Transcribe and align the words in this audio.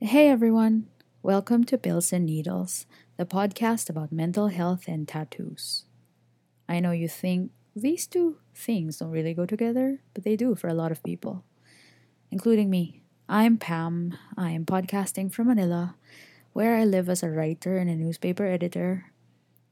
Hey 0.00 0.30
everyone, 0.30 0.88
welcome 1.22 1.64
to 1.64 1.76
Pills 1.76 2.12
and 2.12 2.24
Needles, 2.24 2.86
the 3.18 3.26
podcast 3.26 3.90
about 3.90 4.10
mental 4.10 4.48
health 4.48 4.84
and 4.88 5.06
tattoos. 5.06 5.84
I 6.66 6.80
know 6.80 6.92
you 6.92 7.08
think 7.08 7.50
these 7.76 8.06
two 8.06 8.38
things 8.54 8.96
don't 8.96 9.10
really 9.10 9.34
go 9.34 9.44
together, 9.44 10.00
but 10.14 10.24
they 10.24 10.36
do 10.36 10.54
for 10.54 10.68
a 10.68 10.74
lot 10.74 10.92
of 10.92 11.02
people, 11.02 11.44
including 12.30 12.70
me. 12.70 13.03
I'm 13.28 13.56
Pam. 13.56 14.18
I 14.36 14.50
am 14.50 14.66
podcasting 14.66 15.32
from 15.32 15.46
Manila, 15.46 15.94
where 16.52 16.76
I 16.76 16.84
live 16.84 17.08
as 17.08 17.22
a 17.22 17.30
writer 17.30 17.78
and 17.78 17.88
a 17.88 17.94
newspaper 17.94 18.44
editor, 18.44 19.12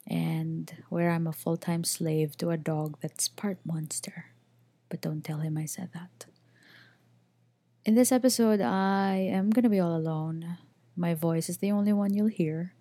and 0.06 0.73
where 0.88 1.11
I'm 1.11 1.27
a 1.27 1.34
full 1.34 1.59
time 1.59 1.84
slave 1.84 2.34
to 2.38 2.48
a 2.48 2.56
dog 2.56 2.97
that's 3.02 3.28
part 3.28 3.59
monster. 3.62 4.33
But 4.88 5.02
don't 5.02 5.23
tell 5.23 5.41
him 5.41 5.59
I 5.59 5.66
said 5.66 5.91
that. 5.92 6.25
In 7.84 7.95
this 7.95 8.11
episode, 8.11 8.62
I 8.62 9.16
am 9.16 9.51
going 9.51 9.64
to 9.64 9.69
be 9.69 9.80
all 9.80 9.95
alone. 9.95 10.56
My 10.97 11.12
voice 11.12 11.50
is 11.50 11.59
the 11.59 11.73
only 11.73 11.92
one 11.92 12.14
you'll 12.14 12.28
hear. 12.28 12.73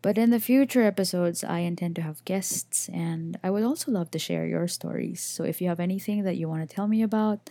But 0.00 0.16
in 0.16 0.30
the 0.30 0.38
future 0.38 0.82
episodes, 0.82 1.42
I 1.42 1.60
intend 1.60 1.96
to 1.96 2.02
have 2.02 2.24
guests, 2.24 2.88
and 2.90 3.36
I 3.42 3.50
would 3.50 3.64
also 3.64 3.90
love 3.90 4.12
to 4.12 4.20
share 4.20 4.46
your 4.46 4.68
stories. 4.68 5.20
So 5.22 5.42
if 5.42 5.60
you 5.60 5.68
have 5.68 5.80
anything 5.80 6.22
that 6.22 6.36
you 6.36 6.48
want 6.48 6.68
to 6.68 6.72
tell 6.72 6.86
me 6.86 7.02
about, 7.02 7.50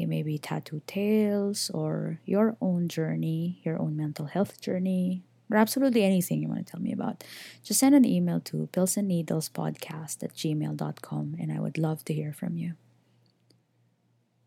they 0.00 0.06
may 0.06 0.22
be 0.22 0.38
tattoo 0.38 0.80
tales 0.86 1.70
or 1.74 2.20
your 2.24 2.56
own 2.62 2.88
journey, 2.88 3.60
your 3.62 3.78
own 3.78 3.98
mental 3.98 4.24
health 4.24 4.58
journey, 4.58 5.22
or 5.50 5.58
absolutely 5.58 6.02
anything 6.02 6.40
you 6.40 6.48
want 6.48 6.64
to 6.66 6.72
tell 6.72 6.80
me 6.80 6.90
about, 6.90 7.22
just 7.62 7.80
send 7.80 7.94
an 7.94 8.06
email 8.06 8.40
to 8.40 8.68
pillsandneedlespodcast 8.72 10.22
at 10.22 10.32
gmail.com, 10.32 11.36
and 11.38 11.52
I 11.52 11.60
would 11.60 11.76
love 11.76 12.02
to 12.06 12.14
hear 12.14 12.32
from 12.32 12.56
you. 12.56 12.74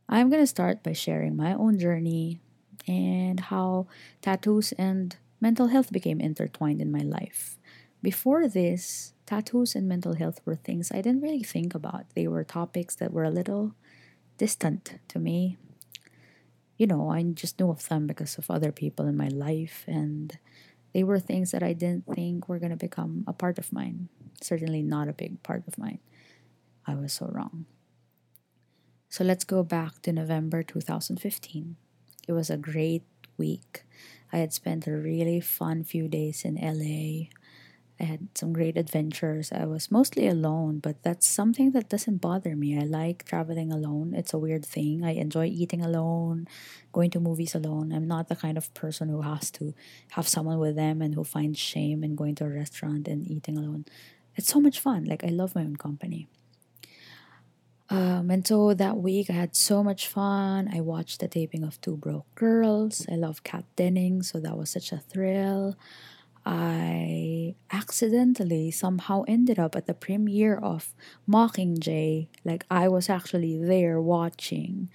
I'm 0.09 0.29
going 0.31 0.41
to 0.41 0.47
start 0.47 0.81
by 0.81 0.93
sharing 0.93 1.35
my 1.35 1.53
own 1.53 1.77
journey 1.77 2.39
and 2.87 3.39
how 3.39 3.85
tattoos 4.23 4.71
and 4.73 5.15
mental 5.39 5.67
health 5.67 5.91
became 5.91 6.19
intertwined 6.19 6.81
in 6.81 6.91
my 6.91 7.01
life. 7.01 7.59
Before 8.01 8.47
this, 8.47 9.13
tattoos 9.27 9.75
and 9.75 9.87
mental 9.87 10.15
health 10.15 10.41
were 10.45 10.55
things 10.55 10.91
I 10.91 11.01
didn't 11.01 11.21
really 11.21 11.43
think 11.43 11.75
about. 11.75 12.05
They 12.15 12.27
were 12.27 12.43
topics 12.43 12.95
that 12.95 13.13
were 13.13 13.23
a 13.23 13.29
little 13.29 13.75
distant 14.37 14.99
to 15.09 15.19
me. 15.19 15.57
You 16.77 16.87
know, 16.87 17.09
I 17.09 17.21
just 17.23 17.59
knew 17.59 17.69
of 17.69 17.87
them 17.87 18.07
because 18.07 18.37
of 18.37 18.49
other 18.49 18.71
people 18.71 19.07
in 19.07 19.15
my 19.15 19.27
life, 19.27 19.85
and 19.87 20.37
they 20.93 21.03
were 21.03 21.19
things 21.19 21.51
that 21.51 21.63
I 21.63 21.73
didn't 21.73 22.05
think 22.07 22.49
were 22.49 22.59
going 22.59 22.71
to 22.71 22.77
become 22.77 23.23
a 23.27 23.33
part 23.33 23.57
of 23.57 23.71
mine. 23.71 24.09
Certainly 24.41 24.83
not 24.83 25.07
a 25.07 25.13
big 25.13 25.43
part 25.43 25.63
of 25.67 25.77
mine. 25.77 25.99
I 26.85 26.95
was 26.95 27.13
so 27.13 27.27
wrong. 27.31 27.65
So 29.09 29.23
let's 29.23 29.43
go 29.43 29.63
back 29.63 30.01
to 30.01 30.11
November 30.11 30.63
2015. 30.63 31.75
It 32.27 32.31
was 32.31 32.49
a 32.49 32.57
great 32.57 33.03
week. 33.37 33.83
I 34.31 34.37
had 34.37 34.53
spent 34.53 34.87
a 34.87 34.91
really 34.91 35.39
fun 35.39 35.83
few 35.83 36.07
days 36.07 36.43
in 36.43 36.55
LA. 36.55 37.29
I 37.99 38.05
had 38.05 38.29
some 38.35 38.53
great 38.53 38.75
adventures. 38.75 39.51
I 39.51 39.65
was 39.65 39.91
mostly 39.91 40.27
alone, 40.27 40.79
but 40.79 41.03
that's 41.03 41.27
something 41.27 41.71
that 41.71 41.89
doesn't 41.89 42.17
bother 42.17 42.55
me. 42.55 42.77
I 42.77 42.83
like 42.83 43.23
traveling 43.25 43.71
alone. 43.71 44.13
It's 44.15 44.33
a 44.33 44.39
weird 44.39 44.65
thing. 44.65 45.03
I 45.03 45.11
enjoy 45.11 45.45
eating 45.45 45.81
alone, 45.81 46.47
going 46.91 47.11
to 47.11 47.19
movies 47.19 47.53
alone. 47.53 47.93
I'm 47.93 48.07
not 48.07 48.29
the 48.29 48.35
kind 48.35 48.57
of 48.57 48.73
person 48.73 49.09
who 49.09 49.21
has 49.21 49.51
to 49.51 49.73
have 50.11 50.27
someone 50.27 50.57
with 50.57 50.75
them 50.75 51.01
and 51.01 51.13
who 51.13 51.23
finds 51.23 51.59
shame 51.59 52.03
in 52.03 52.15
going 52.15 52.35
to 52.35 52.45
a 52.45 52.49
restaurant 52.49 53.07
and 53.07 53.27
eating 53.27 53.57
alone. 53.57 53.85
It's 54.35 54.49
so 54.49 54.59
much 54.59 54.79
fun. 54.79 55.05
Like, 55.05 55.23
I 55.23 55.27
love 55.27 55.53
my 55.53 55.61
own 55.61 55.75
company. 55.75 56.27
Um, 57.89 58.31
and 58.31 58.47
so 58.47 58.73
that 58.73 58.97
week 58.97 59.29
I 59.29 59.33
had 59.33 59.55
so 59.55 59.83
much 59.83 60.07
fun. 60.07 60.67
I 60.73 60.81
watched 60.81 61.19
the 61.19 61.27
taping 61.27 61.63
of 61.63 61.79
Two 61.79 61.95
Broke 61.95 62.33
Girls. 62.33 63.05
I 63.11 63.15
love 63.15 63.43
Kat 63.43 63.65
Dennings, 63.75 64.31
so 64.31 64.39
that 64.39 64.57
was 64.57 64.71
such 64.71 64.91
a 64.91 64.97
thrill. 64.97 65.77
I 66.45 67.55
accidentally 67.71 68.69
somehow 68.71 69.23
ended 69.27 69.59
up 69.59 69.75
at 69.75 69.85
the 69.85 69.93
premiere 69.93 70.57
of 70.57 70.93
Mockingjay. 71.27 72.27
Like 72.43 72.65
I 72.69 72.87
was 72.87 73.09
actually 73.09 73.57
there 73.57 74.01
watching, 74.01 74.89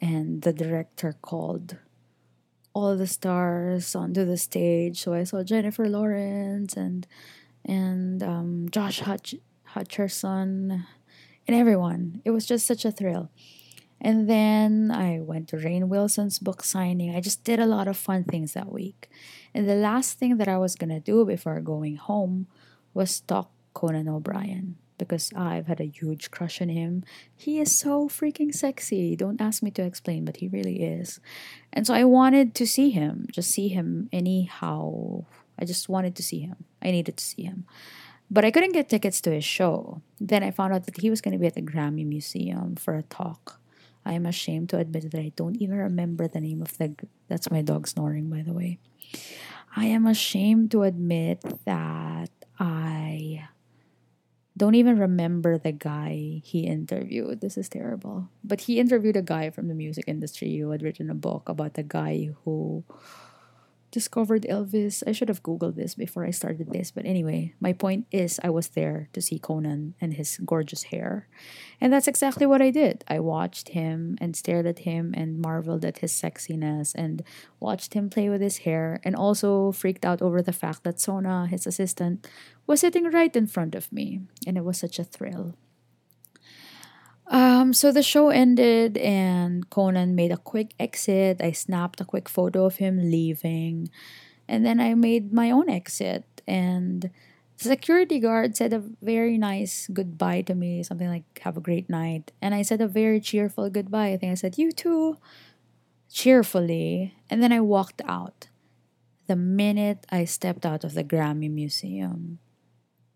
and 0.00 0.42
the 0.42 0.52
director 0.52 1.16
called 1.22 1.76
all 2.74 2.96
the 2.96 3.06
stars 3.06 3.94
onto 3.94 4.24
the 4.24 4.36
stage. 4.38 5.00
So 5.00 5.12
I 5.12 5.24
saw 5.24 5.42
Jennifer 5.42 5.88
Lawrence 5.88 6.76
and 6.76 7.06
and 7.64 8.22
um, 8.22 8.68
Josh 8.70 9.00
Hutch- 9.00 9.36
Hutcherson 9.74 10.84
and 11.46 11.56
everyone. 11.56 12.22
It 12.24 12.30
was 12.30 12.46
just 12.46 12.66
such 12.66 12.84
a 12.84 12.92
thrill. 12.92 13.30
And 14.04 14.28
then 14.28 14.90
I 14.90 15.20
went 15.20 15.48
to 15.48 15.56
Rainn 15.56 15.86
Wilson's 15.86 16.40
book 16.40 16.64
signing. 16.64 17.14
I 17.14 17.20
just 17.20 17.44
did 17.44 17.60
a 17.60 17.66
lot 17.66 17.86
of 17.86 17.96
fun 17.96 18.24
things 18.24 18.52
that 18.52 18.70
week. 18.70 19.08
And 19.54 19.68
the 19.68 19.76
last 19.76 20.18
thing 20.18 20.38
that 20.38 20.48
I 20.48 20.58
was 20.58 20.74
going 20.74 20.90
to 20.90 20.98
do 20.98 21.24
before 21.24 21.60
going 21.60 21.96
home 21.96 22.48
was 22.94 23.20
talk 23.20 23.50
Conan 23.74 24.08
O'Brien 24.08 24.76
because 24.98 25.32
I've 25.36 25.68
had 25.68 25.80
a 25.80 25.84
huge 25.86 26.32
crush 26.32 26.60
on 26.60 26.68
him. 26.68 27.04
He 27.34 27.60
is 27.60 27.78
so 27.78 28.08
freaking 28.08 28.52
sexy. 28.52 29.14
Don't 29.14 29.40
ask 29.40 29.62
me 29.62 29.70
to 29.72 29.82
explain, 29.82 30.24
but 30.24 30.38
he 30.38 30.48
really 30.48 30.82
is. 30.82 31.20
And 31.72 31.86
so 31.86 31.94
I 31.94 32.04
wanted 32.04 32.54
to 32.56 32.66
see 32.66 32.90
him, 32.90 33.26
just 33.30 33.50
see 33.50 33.68
him 33.68 34.08
anyhow. 34.12 35.24
I 35.58 35.64
just 35.64 35.88
wanted 35.88 36.16
to 36.16 36.22
see 36.24 36.40
him. 36.40 36.64
I 36.82 36.90
needed 36.90 37.16
to 37.16 37.24
see 37.24 37.42
him. 37.42 37.66
But 38.30 38.44
I 38.44 38.50
couldn't 38.50 38.72
get 38.72 38.88
tickets 38.88 39.20
to 39.22 39.30
his 39.30 39.44
show. 39.44 40.02
Then 40.20 40.42
I 40.42 40.50
found 40.50 40.72
out 40.72 40.86
that 40.86 41.00
he 41.00 41.10
was 41.10 41.20
going 41.20 41.32
to 41.32 41.38
be 41.38 41.46
at 41.46 41.54
the 41.54 41.62
Grammy 41.62 42.06
Museum 42.06 42.74
for 42.76 42.96
a 42.96 43.02
talk. 43.02 43.60
I 44.04 44.14
am 44.14 44.26
ashamed 44.26 44.70
to 44.70 44.78
admit 44.78 45.10
that 45.10 45.20
I 45.20 45.32
don't 45.36 45.56
even 45.56 45.76
remember 45.76 46.28
the 46.28 46.40
name 46.40 46.62
of 46.62 46.76
the. 46.78 46.94
That's 47.28 47.50
my 47.50 47.62
dog 47.62 47.86
snoring, 47.86 48.28
by 48.28 48.42
the 48.42 48.52
way. 48.52 48.78
I 49.74 49.86
am 49.86 50.06
ashamed 50.06 50.70
to 50.72 50.82
admit 50.82 51.42
that 51.64 52.30
I 52.58 53.48
don't 54.56 54.74
even 54.74 54.98
remember 54.98 55.56
the 55.56 55.72
guy 55.72 56.42
he 56.44 56.66
interviewed. 56.66 57.40
This 57.40 57.56
is 57.56 57.68
terrible. 57.68 58.28
But 58.44 58.62
he 58.62 58.78
interviewed 58.78 59.16
a 59.16 59.22
guy 59.22 59.50
from 59.50 59.68
the 59.68 59.74
music 59.74 60.04
industry 60.06 60.56
who 60.58 60.70
had 60.70 60.82
written 60.82 61.08
a 61.08 61.14
book 61.14 61.48
about 61.48 61.74
the 61.74 61.82
guy 61.82 62.30
who 62.44 62.84
discovered 63.92 64.42
Elvis. 64.48 65.04
I 65.06 65.12
should 65.12 65.28
have 65.28 65.44
Googled 65.44 65.76
this 65.76 65.94
before 65.94 66.24
I 66.24 66.30
started 66.30 66.72
this. 66.72 66.90
But 66.90 67.06
anyway, 67.06 67.54
my 67.60 67.72
point 67.72 68.06
is 68.10 68.40
I 68.42 68.50
was 68.50 68.68
there 68.68 69.08
to 69.12 69.22
see 69.22 69.38
Conan 69.38 69.94
and 70.00 70.14
his 70.14 70.40
gorgeous 70.44 70.84
hair. 70.84 71.28
And 71.80 71.92
that's 71.92 72.08
exactly 72.08 72.46
what 72.46 72.62
I 72.62 72.70
did. 72.70 73.04
I 73.06 73.20
watched 73.20 73.68
him 73.68 74.16
and 74.20 74.34
stared 74.34 74.66
at 74.66 74.80
him 74.80 75.14
and 75.16 75.38
marveled 75.38 75.84
at 75.84 75.98
his 75.98 76.12
sexiness 76.12 76.94
and 76.96 77.22
watched 77.60 77.94
him 77.94 78.10
play 78.10 78.28
with 78.28 78.40
his 78.40 78.58
hair 78.58 78.98
and 79.04 79.14
also 79.14 79.70
freaked 79.70 80.04
out 80.04 80.22
over 80.22 80.42
the 80.42 80.52
fact 80.52 80.82
that 80.82 80.98
Sona, 80.98 81.46
his 81.46 81.66
assistant, 81.66 82.26
was 82.66 82.80
sitting 82.80 83.10
right 83.10 83.36
in 83.36 83.46
front 83.46 83.74
of 83.74 83.92
me. 83.92 84.22
And 84.46 84.56
it 84.56 84.64
was 84.64 84.78
such 84.78 84.98
a 84.98 85.04
thrill. 85.04 85.54
Um, 87.32 87.72
so 87.72 87.90
the 87.90 88.02
show 88.02 88.28
ended 88.28 88.98
and 88.98 89.68
Conan 89.70 90.14
made 90.14 90.30
a 90.30 90.36
quick 90.36 90.74
exit. 90.78 91.40
I 91.40 91.52
snapped 91.52 91.98
a 92.02 92.04
quick 92.04 92.28
photo 92.28 92.66
of 92.66 92.76
him 92.76 93.10
leaving. 93.10 93.90
And 94.46 94.66
then 94.66 94.78
I 94.78 94.92
made 94.92 95.32
my 95.32 95.50
own 95.50 95.70
exit. 95.70 96.42
And 96.46 97.10
the 97.56 97.64
security 97.64 98.20
guard 98.20 98.54
said 98.54 98.74
a 98.74 98.82
very 99.00 99.38
nice 99.38 99.88
goodbye 99.90 100.42
to 100.42 100.54
me, 100.54 100.82
something 100.82 101.08
like, 101.08 101.24
have 101.38 101.56
a 101.56 101.60
great 101.60 101.88
night. 101.88 102.32
And 102.42 102.54
I 102.54 102.60
said 102.60 102.82
a 102.82 102.86
very 102.86 103.18
cheerful 103.18 103.70
goodbye. 103.70 104.12
I 104.12 104.18
think 104.18 104.32
I 104.32 104.34
said, 104.34 104.58
you 104.58 104.70
too, 104.70 105.16
cheerfully. 106.10 107.16
And 107.30 107.42
then 107.42 107.50
I 107.50 107.60
walked 107.60 108.02
out. 108.06 108.48
The 109.26 109.36
minute 109.36 110.04
I 110.10 110.26
stepped 110.26 110.66
out 110.66 110.84
of 110.84 110.92
the 110.92 111.04
Grammy 111.04 111.50
Museum, 111.50 112.40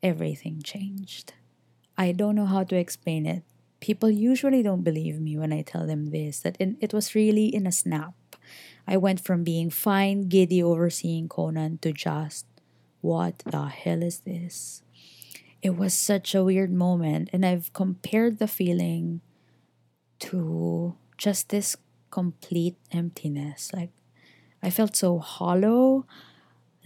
everything 0.02 0.62
changed. 0.62 1.35
I 1.99 2.12
don't 2.12 2.37
know 2.37 2.46
how 2.46 2.64
to 2.64 2.76
explain 2.76 3.26
it 3.26 3.43
people 3.81 4.11
usually 4.11 4.62
don't 4.62 4.82
believe 4.82 5.20
me 5.20 5.38
when 5.38 5.52
I 5.52 5.62
tell 5.62 5.87
them 5.87 6.11
this, 6.11 6.40
that 6.40 6.56
in, 6.58 6.76
it 6.81 6.93
was 6.93 7.14
really 7.14 7.46
in 7.46 7.67
a 7.67 7.73
snap. 7.73 8.14
I 8.87 8.96
went 8.96 9.20
from 9.20 9.44
being 9.44 9.70
fine, 9.70 10.28
giddy 10.28 10.62
overseeing 10.62 11.28
Conan 11.28 11.78
to 11.78 11.93
just, 11.93 12.46
what 13.00 13.38
the 13.44 13.67
hell 13.67 14.02
is 14.02 14.20
this? 14.20 14.82
It 15.62 15.76
was 15.76 15.94
such 15.94 16.34
a 16.34 16.44
weird 16.44 16.73
moment, 16.73 17.31
and 17.32 17.44
I've 17.44 17.73
compared 17.73 18.38
the 18.38 18.46
feeling 18.46 19.20
to 20.20 20.94
just 21.19 21.49
this 21.49 21.76
complete 22.11 22.76
emptiness. 22.93 23.72
Like, 23.72 23.90
I 24.62 24.70
felt 24.70 24.96
so 24.96 25.19
hollow 25.19 26.06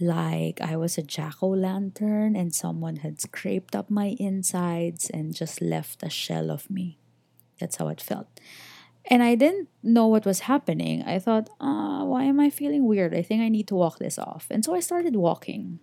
like 0.01 0.59
I 0.61 0.75
was 0.75 0.97
a 0.97 1.03
jack 1.03 1.41
o' 1.41 1.49
lantern 1.49 2.35
and 2.35 2.53
someone 2.53 2.97
had 2.97 3.21
scraped 3.21 3.75
up 3.75 3.89
my 3.89 4.15
insides 4.19 5.09
and 5.09 5.33
just 5.33 5.61
left 5.61 6.03
a 6.03 6.09
shell 6.09 6.49
of 6.51 6.69
me. 6.69 6.97
That's 7.59 7.77
how 7.77 7.87
it 7.89 8.01
felt. 8.01 8.39
And 9.05 9.23
I 9.23 9.35
didn't 9.35 9.69
know 9.81 10.07
what 10.07 10.25
was 10.25 10.41
happening. 10.41 11.03
I 11.03 11.19
thought, 11.19 11.49
uh, 11.59 12.03
why 12.05 12.23
am 12.23 12.39
I 12.39 12.49
feeling 12.49 12.85
weird? 12.85 13.15
I 13.15 13.21
think 13.21 13.41
I 13.41 13.49
need 13.49 13.67
to 13.69 13.75
walk 13.75 13.99
this 13.99 14.19
off. 14.19 14.47
And 14.49 14.63
so 14.63 14.75
I 14.75 14.79
started 14.79 15.15
walking. 15.15 15.79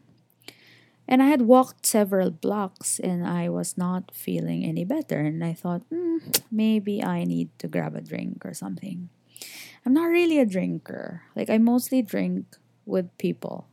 And 1.08 1.22
I 1.22 1.26
had 1.26 1.42
walked 1.42 1.86
several 1.86 2.30
blocks 2.30 2.98
and 2.98 3.26
I 3.26 3.48
was 3.48 3.78
not 3.78 4.12
feeling 4.14 4.64
any 4.64 4.84
better. 4.84 5.18
And 5.18 5.42
I 5.42 5.54
thought, 5.54 5.82
hmm, 5.90 6.18
maybe 6.50 7.02
I 7.02 7.24
need 7.24 7.48
to 7.60 7.68
grab 7.68 7.96
a 7.96 8.02
drink 8.02 8.44
or 8.44 8.52
something. 8.52 9.08
I'm 9.86 9.94
not 9.94 10.04
really 10.04 10.38
a 10.38 10.44
drinker. 10.46 11.22
Like, 11.34 11.48
I 11.48 11.58
mostly 11.58 12.02
drink 12.02 12.44
with 12.84 13.16
people, 13.18 13.66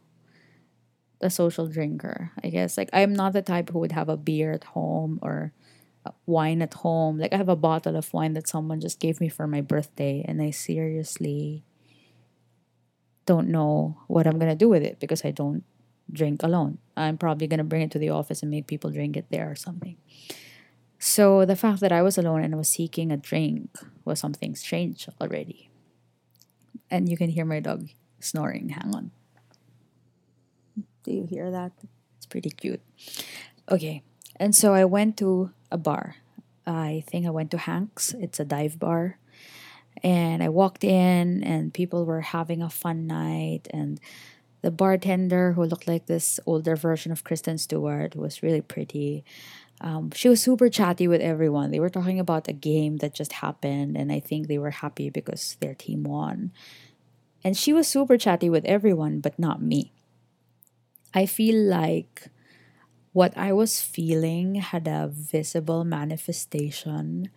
a 1.22 1.30
social 1.30 1.68
drinker, 1.68 2.32
I 2.44 2.50
guess. 2.50 2.78
Like, 2.78 2.90
I'm 2.94 3.14
not 3.14 3.34
the 3.34 3.42
type 3.42 3.70
who 3.70 3.80
would 3.80 3.94
have 3.94 4.10
a 4.10 4.18
beer 4.18 4.52
at 4.54 4.64
home 4.66 5.20
or 5.22 5.54
wine 6.26 6.62
at 6.62 6.74
home. 6.74 7.18
Like 7.18 7.34
I 7.34 7.38
have 7.38 7.50
a 7.50 7.56
bottle 7.56 7.96
of 7.96 8.14
wine 8.14 8.34
that 8.34 8.48
someone 8.48 8.80
just 8.80 9.00
gave 9.00 9.20
me 9.20 9.30
for 9.30 9.48
my 9.48 9.62
birthday, 9.62 10.24
and 10.28 10.42
I 10.42 10.52
seriously 10.52 11.64
don't 13.26 13.50
know 13.50 13.98
what 14.08 14.28
I'm 14.28 14.38
gonna 14.38 14.56
do 14.56 14.70
with 14.70 14.84
it 14.84 15.00
because 15.00 15.26
I 15.26 15.32
don't 15.32 15.64
drink 16.12 16.44
alone. 16.44 16.78
I'm 16.96 17.18
probably 17.18 17.48
gonna 17.48 17.64
bring 17.64 17.82
it 17.82 17.92
to 17.92 18.00
the 18.00 18.10
office 18.10 18.42
and 18.42 18.52
make 18.52 18.68
people 18.68 18.92
drink 18.92 19.18
it 19.18 19.26
there 19.30 19.50
or 19.50 19.56
something. 19.56 19.98
So 21.00 21.46
the 21.46 21.56
fact 21.56 21.82
that 21.82 21.92
I 21.92 22.02
was 22.02 22.18
alone 22.18 22.44
and 22.44 22.56
was 22.58 22.70
seeking 22.70 23.12
a 23.12 23.18
drink 23.18 23.78
was 24.06 24.20
something 24.20 24.56
strange 24.56 25.08
already. 25.20 25.70
And 26.90 27.10
you 27.10 27.18
can 27.18 27.30
hear 27.30 27.46
my 27.46 27.60
dog 27.60 27.90
snoring. 28.20 28.70
Hang 28.70 28.96
on. 28.96 29.12
Do 31.06 31.14
you 31.14 31.26
hear 31.26 31.52
that? 31.52 31.72
It's 32.18 32.26
pretty 32.26 32.50
cute. 32.50 32.82
Okay. 33.70 34.02
And 34.38 34.56
so 34.56 34.74
I 34.74 34.86
went 34.86 35.18
to 35.18 35.52
a 35.72 35.78
bar. 35.78 36.18
I 36.66 37.04
think 37.08 37.26
I 37.26 37.30
went 37.30 37.52
to 37.52 37.58
Hank's. 37.58 38.14
It's 38.16 38.40
a 38.40 38.46
dive 38.46 38.80
bar. 38.80 39.20
And 40.04 40.44
I 40.44 40.50
walked 40.50 40.84
in 40.84 41.44
and 41.44 41.74
people 41.74 42.06
were 42.06 42.22
having 42.22 42.62
a 42.62 42.70
fun 42.70 43.08
night 43.08 43.68
and 43.70 44.00
the 44.66 44.72
bartender 44.72 45.54
who 45.54 45.64
looked 45.64 45.88
like 45.88 46.08
this 46.08 46.40
older 46.48 46.76
version 46.76 47.12
of 47.12 47.24
Kristen 47.24 47.60
Stewart 47.60 48.16
was 48.16 48.42
really 48.42 48.62
pretty. 48.62 49.24
Um, 49.80 50.10
she 50.16 50.28
was 50.28 50.42
super 50.42 50.70
chatty 50.70 51.08
with 51.08 51.22
everyone. 51.22 51.70
They 51.70 51.80
were 51.80 51.92
talking 51.92 52.20
about 52.20 52.48
a 52.48 52.54
game 52.54 52.98
that 52.98 53.14
just 53.14 53.34
happened, 53.34 53.96
and 53.96 54.12
I 54.12 54.20
think 54.20 54.48
they 54.48 54.58
were 54.58 54.72
happy 54.72 55.12
because 55.12 55.56
their 55.60 55.76
team 55.76 56.04
won. 56.04 56.52
And 57.44 57.56
she 57.56 57.74
was 57.74 57.88
super 57.88 58.18
chatty 58.18 58.50
with 58.50 58.66
everyone, 58.66 59.20
but 59.20 59.38
not 59.38 59.62
me. 59.62 59.94
I 61.16 61.26
feel 61.26 61.56
like 61.56 62.28
what 63.14 63.38
I 63.38 63.54
was 63.54 63.82
feeling 63.82 64.56
had 64.56 64.88
a 64.88 65.08
visible 65.10 65.86
manifestation. 65.86 67.30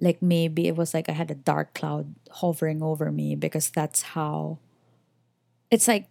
Like 0.00 0.20
maybe 0.20 0.68
it 0.68 0.76
was 0.76 0.94
like 0.94 1.08
I 1.08 1.12
had 1.12 1.30
a 1.30 1.34
dark 1.34 1.74
cloud 1.74 2.14
hovering 2.30 2.82
over 2.82 3.10
me 3.10 3.36
because 3.36 3.70
that's 3.70 4.02
how 4.02 4.58
it's 5.70 5.88
like 5.88 6.08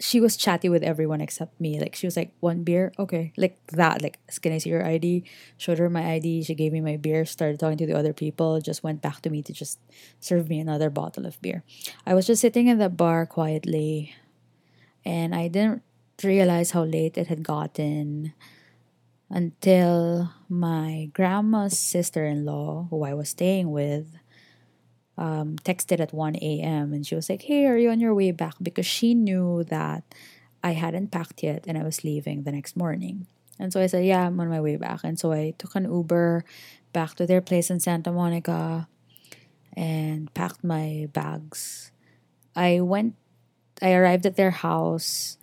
she 0.00 0.20
was 0.20 0.36
chatty 0.36 0.68
with 0.68 0.82
everyone 0.82 1.20
except 1.20 1.60
me. 1.60 1.78
Like 1.78 1.94
she 1.94 2.06
was 2.06 2.16
like, 2.16 2.32
one 2.40 2.64
beer, 2.64 2.92
okay, 2.98 3.32
like 3.36 3.64
that. 3.68 4.02
Like, 4.02 4.18
can 4.40 4.52
I 4.52 4.58
see 4.58 4.70
your 4.70 4.84
ID? 4.84 5.24
Showed 5.56 5.78
her 5.78 5.88
my 5.88 6.14
ID. 6.14 6.42
She 6.42 6.54
gave 6.56 6.72
me 6.72 6.80
my 6.80 6.96
beer. 6.96 7.24
Started 7.24 7.60
talking 7.60 7.78
to 7.78 7.86
the 7.86 7.96
other 7.96 8.12
people. 8.12 8.60
Just 8.60 8.82
went 8.82 9.00
back 9.00 9.22
to 9.22 9.30
me 9.30 9.42
to 9.42 9.52
just 9.52 9.78
serve 10.18 10.48
me 10.48 10.58
another 10.58 10.90
bottle 10.90 11.24
of 11.26 11.40
beer. 11.40 11.62
I 12.04 12.14
was 12.14 12.26
just 12.26 12.40
sitting 12.40 12.66
in 12.66 12.78
the 12.78 12.88
bar 12.88 13.26
quietly, 13.26 14.14
and 15.04 15.34
I 15.34 15.48
didn't 15.48 15.82
realize 16.22 16.70
how 16.70 16.84
late 16.84 17.18
it 17.18 17.26
had 17.26 17.42
gotten 17.42 18.32
until 19.30 20.30
my 20.48 21.10
grandma's 21.14 21.78
sister 21.78 22.24
in 22.24 22.44
law, 22.44 22.86
who 22.90 23.02
I 23.02 23.14
was 23.14 23.30
staying 23.30 23.70
with, 23.70 24.18
um, 25.16 25.56
texted 25.64 26.00
at 26.00 26.12
1 26.12 26.36
a.m. 26.36 26.92
and 26.92 27.06
she 27.06 27.14
was 27.14 27.28
like, 27.30 27.42
Hey, 27.42 27.66
are 27.66 27.76
you 27.76 27.90
on 27.90 28.00
your 28.00 28.14
way 28.14 28.30
back? 28.30 28.54
Because 28.62 28.86
she 28.86 29.14
knew 29.14 29.64
that 29.64 30.04
I 30.62 30.72
hadn't 30.72 31.10
packed 31.10 31.42
yet 31.42 31.64
and 31.66 31.76
I 31.78 31.82
was 31.82 32.04
leaving 32.04 32.42
the 32.42 32.52
next 32.52 32.76
morning. 32.76 33.26
And 33.58 33.72
so 33.72 33.80
I 33.80 33.86
said, 33.86 34.04
Yeah, 34.04 34.26
I'm 34.26 34.38
on 34.40 34.48
my 34.48 34.60
way 34.60 34.76
back. 34.76 35.00
And 35.02 35.18
so 35.18 35.32
I 35.32 35.54
took 35.58 35.74
an 35.74 35.84
Uber 35.84 36.44
back 36.92 37.14
to 37.16 37.26
their 37.26 37.40
place 37.40 37.70
in 37.70 37.80
Santa 37.80 38.12
Monica 38.12 38.88
and 39.74 40.32
packed 40.34 40.62
my 40.62 41.08
bags. 41.12 41.90
I 42.54 42.80
went, 42.80 43.14
I 43.82 43.92
arrived 43.92 44.24
at 44.26 44.36
their 44.36 44.52
house 44.52 45.36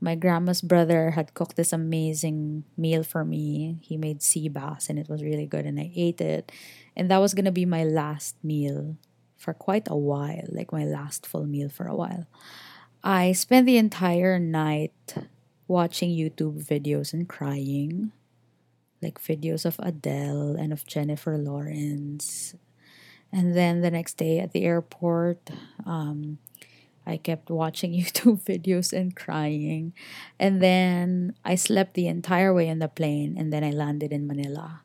my 0.00 0.14
grandma's 0.14 0.60
brother 0.60 1.10
had 1.12 1.34
cooked 1.34 1.56
this 1.56 1.72
amazing 1.72 2.64
meal 2.76 3.02
for 3.02 3.24
me. 3.24 3.78
He 3.80 3.96
made 3.96 4.22
sea 4.22 4.48
bass 4.48 4.90
and 4.90 4.98
it 4.98 5.08
was 5.08 5.22
really 5.22 5.46
good 5.46 5.64
and 5.64 5.80
I 5.80 5.90
ate 5.94 6.20
it. 6.20 6.52
And 6.94 7.10
that 7.10 7.18
was 7.18 7.34
going 7.34 7.46
to 7.46 7.52
be 7.52 7.64
my 7.64 7.84
last 7.84 8.36
meal 8.42 8.96
for 9.36 9.54
quite 9.54 9.88
a 9.88 9.96
while, 9.96 10.44
like 10.48 10.72
my 10.72 10.84
last 10.84 11.26
full 11.26 11.46
meal 11.46 11.68
for 11.68 11.86
a 11.86 11.96
while. 11.96 12.26
I 13.02 13.32
spent 13.32 13.66
the 13.66 13.78
entire 13.78 14.38
night 14.38 15.14
watching 15.68 16.10
YouTube 16.10 16.64
videos 16.64 17.12
and 17.12 17.28
crying, 17.28 18.12
like 19.02 19.20
videos 19.20 19.64
of 19.64 19.76
Adele 19.78 20.56
and 20.56 20.72
of 20.72 20.86
Jennifer 20.86 21.38
Lawrence. 21.38 22.54
And 23.32 23.56
then 23.56 23.80
the 23.80 23.90
next 23.90 24.16
day 24.16 24.38
at 24.38 24.52
the 24.52 24.64
airport, 24.64 25.50
um, 25.84 26.38
I 27.06 27.16
kept 27.16 27.50
watching 27.50 27.92
YouTube 27.94 28.42
videos 28.42 28.92
and 28.92 29.14
crying. 29.14 29.94
And 30.38 30.60
then 30.60 31.34
I 31.44 31.54
slept 31.54 31.94
the 31.94 32.08
entire 32.08 32.52
way 32.52 32.68
on 32.68 32.80
the 32.80 32.88
plane 32.88 33.36
and 33.38 33.52
then 33.52 33.62
I 33.62 33.70
landed 33.70 34.12
in 34.12 34.26
Manila. 34.26 34.82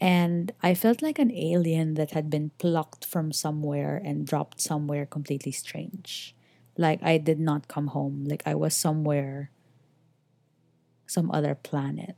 And 0.00 0.52
I 0.62 0.74
felt 0.74 1.02
like 1.02 1.18
an 1.18 1.32
alien 1.32 1.94
that 1.94 2.12
had 2.12 2.30
been 2.30 2.52
plucked 2.58 3.04
from 3.04 3.32
somewhere 3.32 4.00
and 4.04 4.26
dropped 4.26 4.60
somewhere 4.60 5.04
completely 5.04 5.50
strange. 5.50 6.36
Like 6.76 7.02
I 7.02 7.18
did 7.18 7.40
not 7.40 7.66
come 7.66 7.88
home. 7.88 8.24
Like 8.24 8.44
I 8.46 8.54
was 8.54 8.76
somewhere, 8.76 9.50
some 11.06 11.30
other 11.32 11.56
planet. 11.56 12.16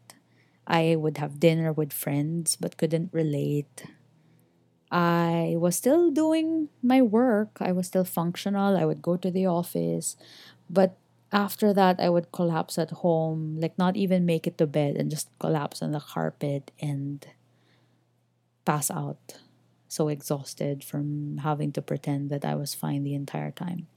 I 0.67 0.95
would 0.95 1.17
have 1.17 1.41
dinner 1.41 1.73
with 1.73 1.93
friends 1.93 2.55
but 2.55 2.77
couldn't 2.77 3.15
relate 3.15 3.87
I 4.91 5.55
was 5.57 5.77
still 5.77 6.11
doing 6.11 6.69
my 6.83 7.01
work. 7.03 7.59
I 7.61 7.73
was 7.73 7.87
still 7.87 8.05
functional. 8.05 8.77
I 8.77 8.85
would 8.85 9.03
go 9.03 9.17
to 9.17 9.31
the 9.31 9.47
office. 9.47 10.17
But 10.69 10.97
after 11.33 11.73
that, 11.73 12.01
I 12.01 12.09
would 12.09 12.33
collapse 12.33 12.79
at 12.79 12.91
home, 12.91 13.57
like 13.61 13.79
not 13.79 13.97
even 13.97 14.27
make 14.27 14.47
it 14.47 14.59
to 14.59 14.67
bed 14.67 14.97
and 14.97 15.11
just 15.11 15.29
collapse 15.39 15.81
on 15.83 15.93
the 15.93 16.01
carpet 16.01 16.73
and 16.81 17.25
pass 18.65 18.91
out. 18.91 19.39
So 19.89 20.09
exhausted 20.09 20.85
from 20.85 21.39
having 21.39 21.73
to 21.73 21.83
pretend 21.83 22.31
that 22.31 22.45
I 22.45 22.55
was 22.55 22.75
fine 22.75 23.03
the 23.03 23.15
entire 23.15 23.51
time. 23.51 23.89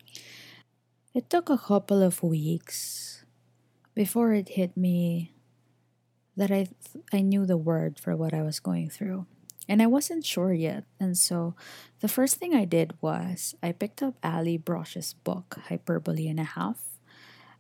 It 1.13 1.29
took 1.29 1.49
a 1.49 1.57
couple 1.57 2.01
of 2.01 2.23
weeks 2.23 3.23
before 3.93 4.33
it 4.33 4.49
hit 4.49 4.75
me 4.75 5.33
that 6.35 6.49
I, 6.49 6.65
th- 6.65 7.05
I 7.13 7.21
knew 7.21 7.45
the 7.45 7.57
word 7.57 7.99
for 7.99 8.15
what 8.15 8.33
I 8.33 8.41
was 8.41 8.59
going 8.59 8.89
through. 8.89 9.27
And 9.67 9.81
I 9.81 9.87
wasn't 9.87 10.25
sure 10.25 10.53
yet. 10.53 10.83
And 10.99 11.17
so 11.17 11.55
the 12.01 12.07
first 12.07 12.35
thing 12.35 12.53
I 12.53 12.65
did 12.65 12.93
was 13.01 13.55
I 13.63 13.71
picked 13.71 14.03
up 14.03 14.15
Allie 14.21 14.57
Brosh's 14.57 15.13
book, 15.13 15.57
Hyperbole 15.69 16.27
and 16.27 16.39
a 16.39 16.43
Half. 16.43 16.99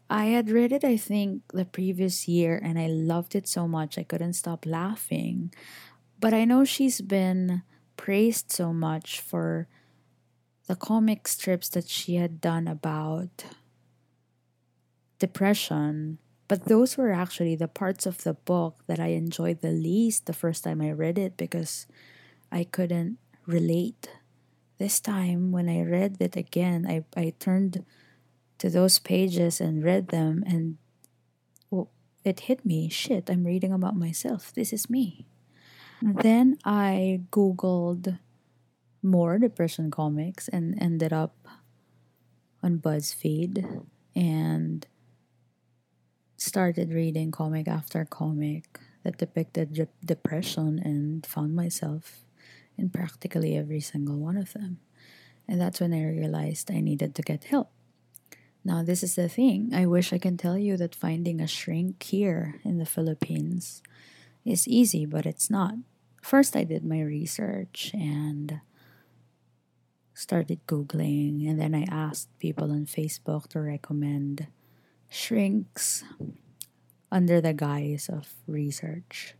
I 0.09 0.25
had 0.25 0.49
read 0.49 0.71
it, 0.71 0.83
I 0.83 0.97
think, 0.97 1.41
the 1.53 1.65
previous 1.65 2.27
year, 2.27 2.59
and 2.61 2.77
I 2.77 2.87
loved 2.87 3.35
it 3.35 3.47
so 3.47 3.67
much 3.67 3.97
I 3.97 4.03
couldn't 4.03 4.33
stop 4.33 4.65
laughing. 4.65 5.53
But 6.19 6.33
I 6.33 6.45
know 6.45 6.65
she's 6.65 7.01
been 7.01 7.63
praised 7.95 8.51
so 8.51 8.73
much 8.73 9.19
for 9.21 9.67
the 10.67 10.75
comic 10.75 11.27
strips 11.27 11.69
that 11.69 11.87
she 11.87 12.15
had 12.15 12.41
done 12.41 12.67
about 12.67 13.45
depression 15.19 16.19
but 16.47 16.65
those 16.65 16.97
were 16.97 17.11
actually 17.11 17.55
the 17.55 17.67
parts 17.67 18.05
of 18.05 18.23
the 18.23 18.33
book 18.33 18.83
that 18.87 18.99
I 18.99 19.07
enjoyed 19.07 19.61
the 19.61 19.71
least 19.71 20.25
the 20.25 20.33
first 20.33 20.63
time 20.63 20.81
I 20.81 20.91
read 20.91 21.17
it 21.17 21.37
because 21.37 21.87
I 22.51 22.63
couldn't 22.63 23.17
relate. 23.45 24.09
This 24.77 24.99
time, 24.99 25.51
when 25.51 25.69
I 25.69 25.81
read 25.81 26.17
it 26.19 26.35
again, 26.35 26.85
I, 26.87 27.05
I 27.15 27.33
turned 27.39 27.85
to 28.57 28.69
those 28.69 28.99
pages 28.99 29.61
and 29.61 29.83
read 29.83 30.09
them, 30.09 30.43
and 30.45 30.77
well, 31.69 31.89
it 32.23 32.41
hit 32.41 32.65
me 32.65 32.89
shit, 32.89 33.29
I'm 33.29 33.45
reading 33.45 33.71
about 33.71 33.95
myself. 33.95 34.51
This 34.53 34.73
is 34.73 34.89
me. 34.89 35.25
Mm-hmm. 36.03 36.19
Then 36.21 36.57
I 36.65 37.21
Googled 37.31 38.19
more 39.01 39.37
depression 39.37 39.91
comics 39.91 40.47
and 40.47 40.81
ended 40.81 41.13
up 41.13 41.47
on 42.61 42.79
BuzzFeed 42.79 43.85
and 44.15 44.87
started 46.43 46.91
reading 46.91 47.31
comic 47.31 47.69
after 47.69 48.03
comic 48.03 48.77
that 49.03 49.17
depicted 49.17 49.73
de- 49.73 49.87
depression 50.03 50.77
and 50.77 51.25
found 51.25 51.55
myself 51.55 52.25
in 52.77 52.89
practically 52.89 53.55
every 53.55 53.79
single 53.79 54.17
one 54.17 54.35
of 54.35 54.51
them. 54.51 54.79
And 55.47 55.59
that's 55.59 55.79
when 55.79 55.93
I 55.93 56.03
realized 56.03 56.69
I 56.69 56.81
needed 56.81 57.15
to 57.15 57.21
get 57.21 57.45
help. 57.45 57.71
Now, 58.65 58.83
this 58.83 59.03
is 59.03 59.15
the 59.15 59.29
thing. 59.29 59.71
I 59.73 59.85
wish 59.85 60.11
I 60.11 60.17
can 60.17 60.35
tell 60.35 60.57
you 60.57 60.75
that 60.77 60.95
finding 60.95 61.39
a 61.39 61.47
shrink 61.47 62.03
here 62.03 62.59
in 62.63 62.77
the 62.77 62.85
Philippines 62.85 63.81
is 64.45 64.67
easy, 64.67 65.05
but 65.05 65.25
it's 65.25 65.49
not. 65.49 65.75
first 66.21 66.55
I 66.55 66.63
did 66.63 66.83
my 66.83 67.01
research 67.01 67.91
and 67.93 68.61
started 70.13 70.59
Googling, 70.67 71.47
and 71.47 71.59
then 71.59 71.75
I 71.75 71.83
asked 71.89 72.29
people 72.39 72.71
on 72.71 72.85
Facebook 72.85 73.47
to 73.49 73.59
recommend 73.59 74.47
shrinks 75.13 76.03
under 77.11 77.39
the 77.39 77.53
guise 77.53 78.09
of 78.09 78.33
research 78.47 79.35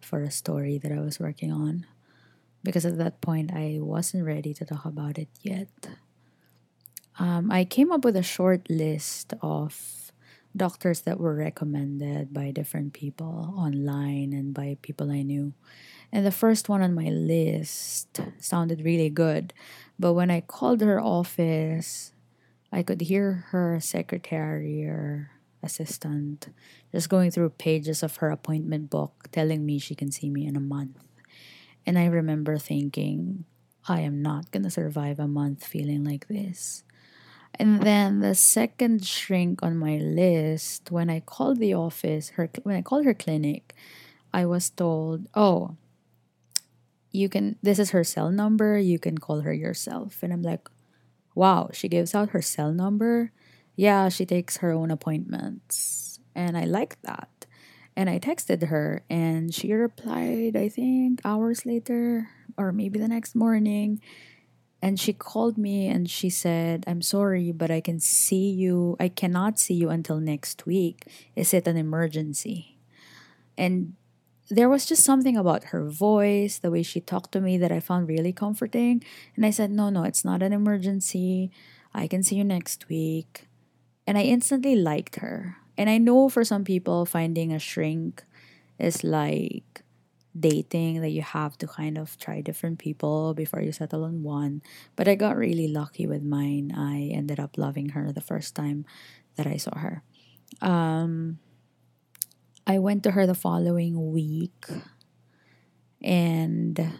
for 0.00 0.22
a 0.22 0.30
story 0.30 0.76
that 0.76 0.92
I 0.92 1.00
was 1.00 1.18
working 1.18 1.50
on. 1.50 1.86
Because 2.62 2.84
at 2.84 2.98
that 2.98 3.22
point, 3.22 3.50
I 3.52 3.78
wasn't 3.80 4.26
ready 4.26 4.52
to 4.52 4.64
talk 4.64 4.84
about 4.84 5.18
it 5.18 5.28
yet. 5.40 5.68
Um, 7.18 7.50
I 7.50 7.64
came 7.64 7.90
up 7.90 8.04
with 8.04 8.16
a 8.16 8.22
short 8.22 8.68
list 8.68 9.32
of 9.40 10.12
doctors 10.56 11.00
that 11.02 11.18
were 11.18 11.34
recommended 11.34 12.32
by 12.32 12.50
different 12.50 12.92
people 12.92 13.54
online 13.56 14.32
and 14.32 14.52
by 14.52 14.76
people 14.82 15.10
I 15.10 15.22
knew. 15.22 15.54
And 16.12 16.24
the 16.24 16.30
first 16.30 16.68
one 16.68 16.82
on 16.82 16.94
my 16.94 17.08
list 17.08 18.20
sounded 18.38 18.84
really 18.84 19.10
good. 19.10 19.52
But 19.98 20.12
when 20.12 20.30
I 20.30 20.40
called 20.40 20.80
her 20.80 21.00
office, 21.00 22.13
I 22.74 22.82
could 22.82 23.02
hear 23.02 23.46
her 23.54 23.78
secretary 23.78 24.82
or 24.82 25.30
assistant 25.62 26.48
just 26.90 27.08
going 27.08 27.30
through 27.30 27.50
pages 27.50 28.02
of 28.02 28.16
her 28.16 28.30
appointment 28.30 28.90
book 28.90 29.28
telling 29.30 29.64
me 29.64 29.78
she 29.78 29.94
can 29.94 30.10
see 30.10 30.28
me 30.28 30.44
in 30.44 30.56
a 30.56 30.60
month. 30.60 30.98
And 31.86 31.96
I 31.96 32.06
remember 32.06 32.58
thinking, 32.58 33.44
I 33.86 34.00
am 34.00 34.22
not 34.22 34.50
going 34.50 34.64
to 34.64 34.74
survive 34.74 35.20
a 35.20 35.28
month 35.28 35.64
feeling 35.64 36.02
like 36.02 36.26
this. 36.26 36.82
And 37.54 37.80
then 37.80 38.18
the 38.18 38.34
second 38.34 39.06
shrink 39.06 39.62
on 39.62 39.76
my 39.76 39.98
list, 39.98 40.90
when 40.90 41.08
I 41.08 41.20
called 41.20 41.60
the 41.60 41.74
office, 41.74 42.30
her 42.30 42.50
when 42.64 42.74
I 42.74 42.82
called 42.82 43.04
her 43.04 43.14
clinic, 43.14 43.72
I 44.32 44.46
was 44.46 44.68
told, 44.68 45.28
"Oh, 45.32 45.76
you 47.12 47.28
can 47.28 47.54
this 47.62 47.78
is 47.78 47.90
her 47.90 48.02
cell 48.02 48.32
number, 48.32 48.76
you 48.76 48.98
can 48.98 49.18
call 49.18 49.42
her 49.46 49.54
yourself." 49.54 50.24
And 50.24 50.32
I'm 50.32 50.42
like, 50.42 50.68
"Wow, 51.34 51.70
she 51.72 51.88
gives 51.88 52.14
out 52.14 52.30
her 52.30 52.42
cell 52.42 52.72
number?" 52.72 53.32
Yeah, 53.76 54.08
she 54.08 54.24
takes 54.24 54.58
her 54.58 54.70
own 54.72 54.90
appointments. 54.90 56.20
And 56.34 56.56
I 56.56 56.64
like 56.64 57.00
that. 57.02 57.46
And 57.96 58.10
I 58.10 58.18
texted 58.18 58.68
her 58.68 59.04
and 59.08 59.54
she 59.54 59.72
replied, 59.72 60.56
I 60.56 60.68
think, 60.68 61.20
hours 61.24 61.64
later 61.64 62.28
or 62.56 62.72
maybe 62.72 62.98
the 62.98 63.08
next 63.08 63.34
morning. 63.34 64.00
And 64.82 64.98
she 64.98 65.12
called 65.12 65.56
me 65.56 65.86
and 65.88 66.10
she 66.10 66.28
said, 66.28 66.84
I'm 66.86 67.02
sorry, 67.02 67.52
but 67.52 67.70
I 67.70 67.80
can 67.80 68.00
see 68.00 68.50
you. 68.50 68.96
I 68.98 69.08
cannot 69.08 69.58
see 69.58 69.74
you 69.74 69.90
until 69.90 70.18
next 70.18 70.66
week. 70.66 71.06
Is 71.36 71.54
it 71.54 71.66
an 71.68 71.76
emergency? 71.76 72.78
And 73.56 73.94
there 74.50 74.68
was 74.68 74.86
just 74.86 75.04
something 75.04 75.36
about 75.36 75.64
her 75.64 75.84
voice, 75.88 76.58
the 76.58 76.70
way 76.70 76.82
she 76.82 77.00
talked 77.00 77.32
to 77.32 77.40
me 77.40 77.56
that 77.58 77.72
I 77.72 77.80
found 77.80 78.08
really 78.08 78.32
comforting. 78.32 79.02
And 79.36 79.46
I 79.46 79.50
said, 79.50 79.70
No, 79.70 79.88
no, 79.88 80.04
it's 80.04 80.24
not 80.24 80.42
an 80.42 80.52
emergency. 80.52 81.50
I 81.94 82.06
can 82.06 82.22
see 82.22 82.36
you 82.36 82.44
next 82.44 82.88
week. 82.88 83.46
And 84.06 84.18
I 84.18 84.22
instantly 84.22 84.76
liked 84.76 85.16
her. 85.16 85.56
And 85.78 85.88
I 85.88 85.98
know 85.98 86.28
for 86.28 86.44
some 86.44 86.64
people, 86.64 87.06
finding 87.06 87.52
a 87.52 87.58
shrink 87.58 88.22
is 88.78 89.02
like 89.02 89.82
dating 90.38 91.00
that 91.00 91.10
you 91.10 91.22
have 91.22 91.56
to 91.58 91.66
kind 91.66 91.96
of 91.96 92.18
try 92.18 92.40
different 92.40 92.78
people 92.78 93.34
before 93.34 93.60
you 93.62 93.72
settle 93.72 94.04
on 94.04 94.22
one. 94.22 94.62
But 94.96 95.08
I 95.08 95.14
got 95.14 95.36
really 95.36 95.68
lucky 95.68 96.06
with 96.06 96.22
mine. 96.22 96.72
I 96.76 97.10
ended 97.14 97.40
up 97.40 97.56
loving 97.56 97.90
her 97.90 98.12
the 98.12 98.20
first 98.20 98.54
time 98.54 98.84
that 99.36 99.46
I 99.46 99.56
saw 99.56 99.78
her. 99.78 100.02
Um, 100.60 101.38
I 102.66 102.78
went 102.78 103.02
to 103.04 103.12
her 103.12 103.26
the 103.26 103.34
following 103.34 104.12
week 104.12 104.66
and 106.02 106.92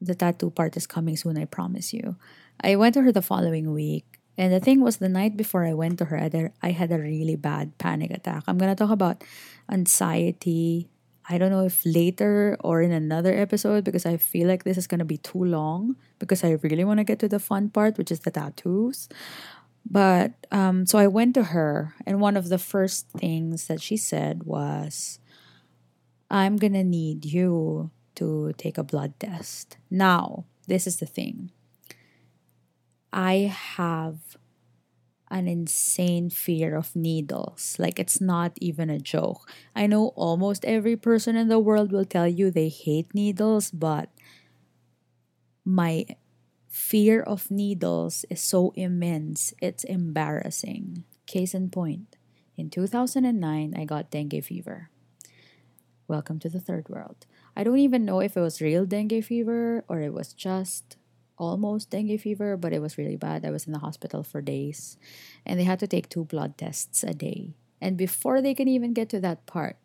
the 0.00 0.14
tattoo 0.14 0.50
part 0.50 0.76
is 0.76 0.86
coming 0.86 1.16
soon, 1.16 1.38
I 1.38 1.44
promise 1.44 1.92
you. 1.92 2.16
I 2.62 2.76
went 2.76 2.94
to 2.94 3.02
her 3.02 3.12
the 3.12 3.22
following 3.22 3.72
week 3.72 4.20
and 4.36 4.52
the 4.52 4.58
thing 4.58 4.80
was, 4.80 4.96
the 4.96 5.08
night 5.08 5.36
before 5.36 5.64
I 5.64 5.74
went 5.74 5.98
to 5.98 6.06
her, 6.06 6.18
I 6.62 6.70
had 6.70 6.90
a 6.90 6.98
really 6.98 7.36
bad 7.36 7.78
panic 7.78 8.10
attack. 8.10 8.42
I'm 8.48 8.58
going 8.58 8.74
to 8.74 8.76
talk 8.76 8.90
about 8.90 9.22
anxiety. 9.70 10.88
I 11.28 11.38
don't 11.38 11.50
know 11.50 11.64
if 11.64 11.80
later 11.86 12.56
or 12.60 12.82
in 12.82 12.90
another 12.90 13.32
episode 13.32 13.84
because 13.84 14.04
I 14.04 14.16
feel 14.16 14.48
like 14.48 14.64
this 14.64 14.76
is 14.76 14.86
going 14.86 14.98
to 14.98 15.04
be 15.04 15.18
too 15.18 15.42
long 15.42 15.96
because 16.18 16.42
I 16.42 16.58
really 16.62 16.84
want 16.84 16.98
to 16.98 17.04
get 17.04 17.20
to 17.20 17.28
the 17.28 17.38
fun 17.38 17.70
part, 17.70 17.96
which 17.96 18.10
is 18.10 18.20
the 18.20 18.30
tattoos. 18.30 19.08
But 19.88 20.32
um, 20.50 20.86
so 20.86 20.98
I 20.98 21.06
went 21.06 21.34
to 21.34 21.44
her, 21.44 21.94
and 22.06 22.20
one 22.20 22.36
of 22.36 22.48
the 22.48 22.58
first 22.58 23.08
things 23.10 23.66
that 23.66 23.82
she 23.82 23.96
said 23.96 24.44
was, 24.44 25.18
I'm 26.30 26.56
to 26.58 26.84
need 26.84 27.24
you 27.24 27.90
to 28.16 28.52
take 28.56 28.78
a 28.78 28.82
blood 28.82 29.14
test. 29.20 29.76
Now, 29.90 30.44
this 30.66 30.86
is 30.86 30.98
the 30.98 31.06
thing 31.06 31.50
I 33.12 33.52
have 33.54 34.36
an 35.30 35.48
insane 35.48 36.30
fear 36.30 36.76
of 36.76 36.94
needles. 36.94 37.76
Like 37.78 37.98
it's 37.98 38.20
not 38.20 38.52
even 38.60 38.90
a 38.90 38.98
joke. 38.98 39.50
I 39.74 39.86
know 39.86 40.08
almost 40.16 40.64
every 40.64 40.96
person 40.96 41.36
in 41.36 41.48
the 41.48 41.58
world 41.58 41.92
will 41.92 42.04
tell 42.04 42.28
you 42.28 42.50
they 42.50 42.68
hate 42.68 43.14
needles, 43.14 43.70
but 43.70 44.10
my 45.64 46.06
fear 46.74 47.22
of 47.22 47.52
needles 47.52 48.24
is 48.28 48.42
so 48.42 48.72
immense, 48.74 49.54
it's 49.62 49.84
embarrassing. 49.84 51.04
Case 51.24 51.54
in 51.54 51.70
point, 51.70 52.16
in 52.56 52.68
2009, 52.68 53.74
I 53.78 53.84
got 53.84 54.10
dengue 54.10 54.42
fever. 54.42 54.90
Welcome 56.08 56.40
to 56.40 56.48
the 56.48 56.58
third 56.58 56.88
world. 56.88 57.26
I 57.54 57.62
don't 57.62 57.78
even 57.78 58.04
know 58.04 58.18
if 58.18 58.36
it 58.36 58.40
was 58.40 58.60
real 58.60 58.86
dengue 58.86 59.22
fever 59.22 59.84
or 59.86 60.00
it 60.00 60.12
was 60.12 60.32
just 60.32 60.96
almost 61.38 61.90
dengue 61.90 62.20
fever, 62.20 62.56
but 62.56 62.72
it 62.72 62.82
was 62.82 62.98
really 62.98 63.16
bad. 63.16 63.44
I 63.44 63.52
was 63.52 63.68
in 63.68 63.72
the 63.72 63.78
hospital 63.78 64.24
for 64.24 64.42
days, 64.42 64.98
and 65.46 65.60
they 65.60 65.64
had 65.64 65.78
to 65.78 65.86
take 65.86 66.08
two 66.08 66.24
blood 66.24 66.58
tests 66.58 67.04
a 67.04 67.14
day. 67.14 67.54
And 67.80 67.96
before 67.96 68.42
they 68.42 68.52
can 68.52 68.66
even 68.66 68.92
get 68.94 69.08
to 69.10 69.20
that 69.20 69.46
part, 69.46 69.76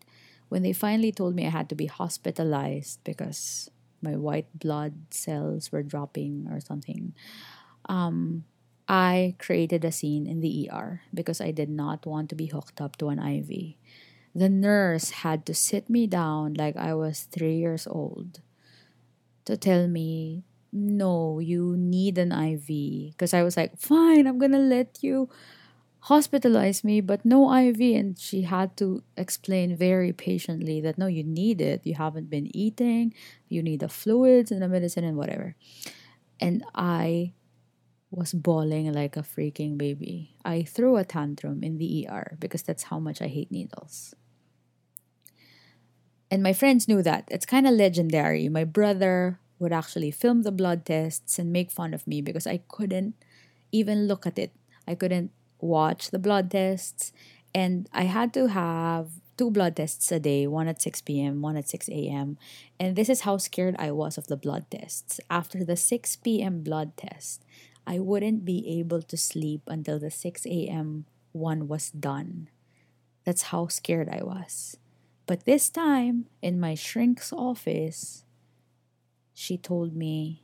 when 0.48 0.64
they 0.64 0.74
finally 0.74 1.12
told 1.12 1.36
me 1.36 1.46
I 1.46 1.52
had 1.52 1.70
to 1.70 1.76
be 1.76 1.86
hospitalized 1.86 3.04
because 3.04 3.70
my 4.02 4.16
white 4.16 4.48
blood 4.58 4.94
cells 5.12 5.72
were 5.72 5.84
dropping 5.84 6.48
or 6.52 6.60
something, 6.60 7.14
um, 7.88 8.46
I 8.88 9.36
created 9.38 9.86
a 9.86 9.92
scene 9.92 10.26
in 10.26 10.40
the 10.40 10.70
ER 10.72 11.02
because 11.14 11.40
I 11.40 11.52
did 11.52 11.70
not 11.70 12.06
want 12.06 12.30
to 12.30 12.36
be 12.36 12.48
hooked 12.48 12.82
up 12.82 12.98
to 12.98 13.10
an 13.10 13.20
IV. 13.20 13.76
The 14.34 14.50
nurse 14.50 15.26
had 15.26 15.46
to 15.46 15.54
sit 15.54 15.90
me 15.90 16.08
down 16.08 16.54
like 16.54 16.78
I 16.78 16.94
was 16.94 17.28
three 17.30 17.58
years 17.58 17.86
old 17.86 18.42
to 19.46 19.58
tell 19.58 19.88
me 19.88 20.44
no, 20.72 21.40
you 21.40 21.76
need 21.78 22.18
an 22.18 22.32
IV. 22.32 23.14
Because 23.14 23.34
I 23.34 23.44
was 23.44 23.58
like, 23.58 23.78
fine, 23.78 24.28
I'm 24.28 24.38
going 24.38 24.52
to 24.52 24.60
let 24.60 25.00
you 25.02 25.30
hospitalize 26.06 26.84
me, 26.84 27.02
but 27.02 27.26
no 27.26 27.54
IV. 27.54 27.80
And 27.80 28.18
she 28.18 28.44
had 28.44 28.78
to 28.78 29.04
explain 29.18 29.76
very 29.76 30.14
patiently 30.14 30.82
that 30.82 30.98
no, 30.98 31.08
you 31.08 31.24
need 31.24 31.62
it. 31.62 31.86
You 31.86 31.96
haven't 31.96 32.30
been 32.30 32.56
eating, 32.56 33.14
you 33.48 33.62
need 33.62 33.82
the 33.82 33.90
fluids 33.90 34.52
and 34.52 34.62
the 34.62 34.68
medicine 34.68 35.04
and 35.04 35.18
whatever. 35.18 35.56
And 36.40 36.64
I 36.74 37.34
was 38.12 38.34
bawling 38.34 38.92
like 38.94 39.18
a 39.18 39.22
freaking 39.22 39.78
baby. 39.78 40.36
I 40.44 40.64
threw 40.64 40.98
a 40.98 41.04
tantrum 41.04 41.64
in 41.64 41.78
the 41.78 42.08
ER 42.10 42.38
because 42.40 42.64
that's 42.64 42.84
how 42.84 43.00
much 43.00 43.22
I 43.22 43.28
hate 43.28 43.52
needles. 43.52 44.16
And 46.32 46.42
my 46.42 46.54
friends 46.54 46.88
knew 46.88 47.02
that. 47.04 47.28
It's 47.30 47.46
kind 47.46 47.68
of 47.68 47.74
legendary. 47.74 48.50
My 48.50 48.64
brother, 48.64 49.40
would 49.60 49.74
actually 49.74 50.10
film 50.10 50.44
the 50.44 50.52
blood 50.52 50.86
tests 50.86 51.38
and 51.38 51.52
make 51.52 51.70
fun 51.70 51.94
of 51.94 52.08
me 52.08 52.22
because 52.22 52.48
I 52.48 52.64
couldn't 52.70 53.14
even 53.72 54.08
look 54.08 54.26
at 54.26 54.40
it. 54.40 54.56
I 54.88 54.96
couldn't 54.96 55.32
watch 55.60 56.12
the 56.12 56.20
blood 56.20 56.52
tests. 56.52 57.12
And 57.54 57.90
I 57.94 58.04
had 58.04 58.34
to 58.34 58.48
have 58.48 59.10
two 59.38 59.50
blood 59.50 59.76
tests 59.76 60.12
a 60.12 60.20
day, 60.20 60.48
one 60.48 60.68
at 60.68 60.82
6 60.82 61.02
p.m., 61.02 61.42
one 61.42 61.58
at 61.58 61.70
6 61.70 61.90
a.m. 61.90 62.38
And 62.80 62.96
this 62.96 63.10
is 63.10 63.22
how 63.22 63.38
scared 63.38 63.76
I 63.80 63.92
was 63.92 64.18
of 64.18 64.28
the 64.28 64.38
blood 64.38 64.66
tests. 64.70 65.20
After 65.30 65.64
the 65.64 65.76
6 65.78 66.16
p.m. 66.18 66.62
blood 66.62 66.98
test, 66.98 67.44
I 67.88 68.00
wouldn't 68.00 68.46
be 68.46 68.80
able 68.80 69.02
to 69.02 69.18
sleep 69.18 69.62
until 69.68 69.98
the 69.98 70.12
6 70.12 70.46
a.m. 70.46 71.06
one 71.32 71.68
was 71.68 71.90
done. 71.90 72.50
That's 73.26 73.44
how 73.44 73.68
scared 73.68 74.10
I 74.10 74.24
was. 74.24 74.78
But 75.26 75.46
this 75.46 75.70
time, 75.70 76.26
in 76.42 76.60
my 76.60 76.76
shrink's 76.76 77.32
office, 77.32 78.26
she 79.34 79.58
told 79.58 79.96
me, 79.96 80.44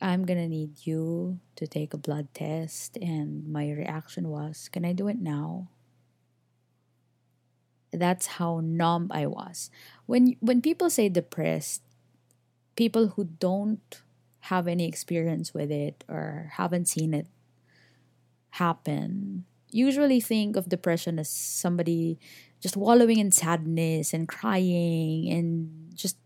I'm 0.00 0.24
gonna 0.24 0.48
need 0.48 0.86
you 0.86 1.40
to 1.56 1.66
take 1.66 1.94
a 1.94 1.98
blood 1.98 2.28
test. 2.34 2.96
And 2.98 3.48
my 3.48 3.70
reaction 3.70 4.28
was, 4.28 4.68
Can 4.68 4.84
I 4.84 4.92
do 4.92 5.08
it 5.08 5.18
now? 5.18 5.68
That's 7.92 8.26
how 8.26 8.60
numb 8.60 9.10
I 9.12 9.26
was. 9.26 9.70
When 10.06 10.36
when 10.40 10.60
people 10.60 10.90
say 10.90 11.08
depressed, 11.08 11.82
people 12.76 13.16
who 13.16 13.24
don't 13.24 14.02
have 14.52 14.68
any 14.68 14.86
experience 14.86 15.54
with 15.54 15.70
it 15.70 16.04
or 16.08 16.52
haven't 16.54 16.86
seen 16.86 17.14
it 17.14 17.26
happen, 18.50 19.44
usually 19.70 20.20
think 20.20 20.56
of 20.56 20.68
depression 20.68 21.18
as 21.18 21.28
somebody 21.28 22.18
just 22.60 22.76
wallowing 22.76 23.18
in 23.18 23.30
sadness 23.30 24.12
and 24.12 24.28
crying 24.28 25.28
and 25.30 25.90
just 25.94 26.16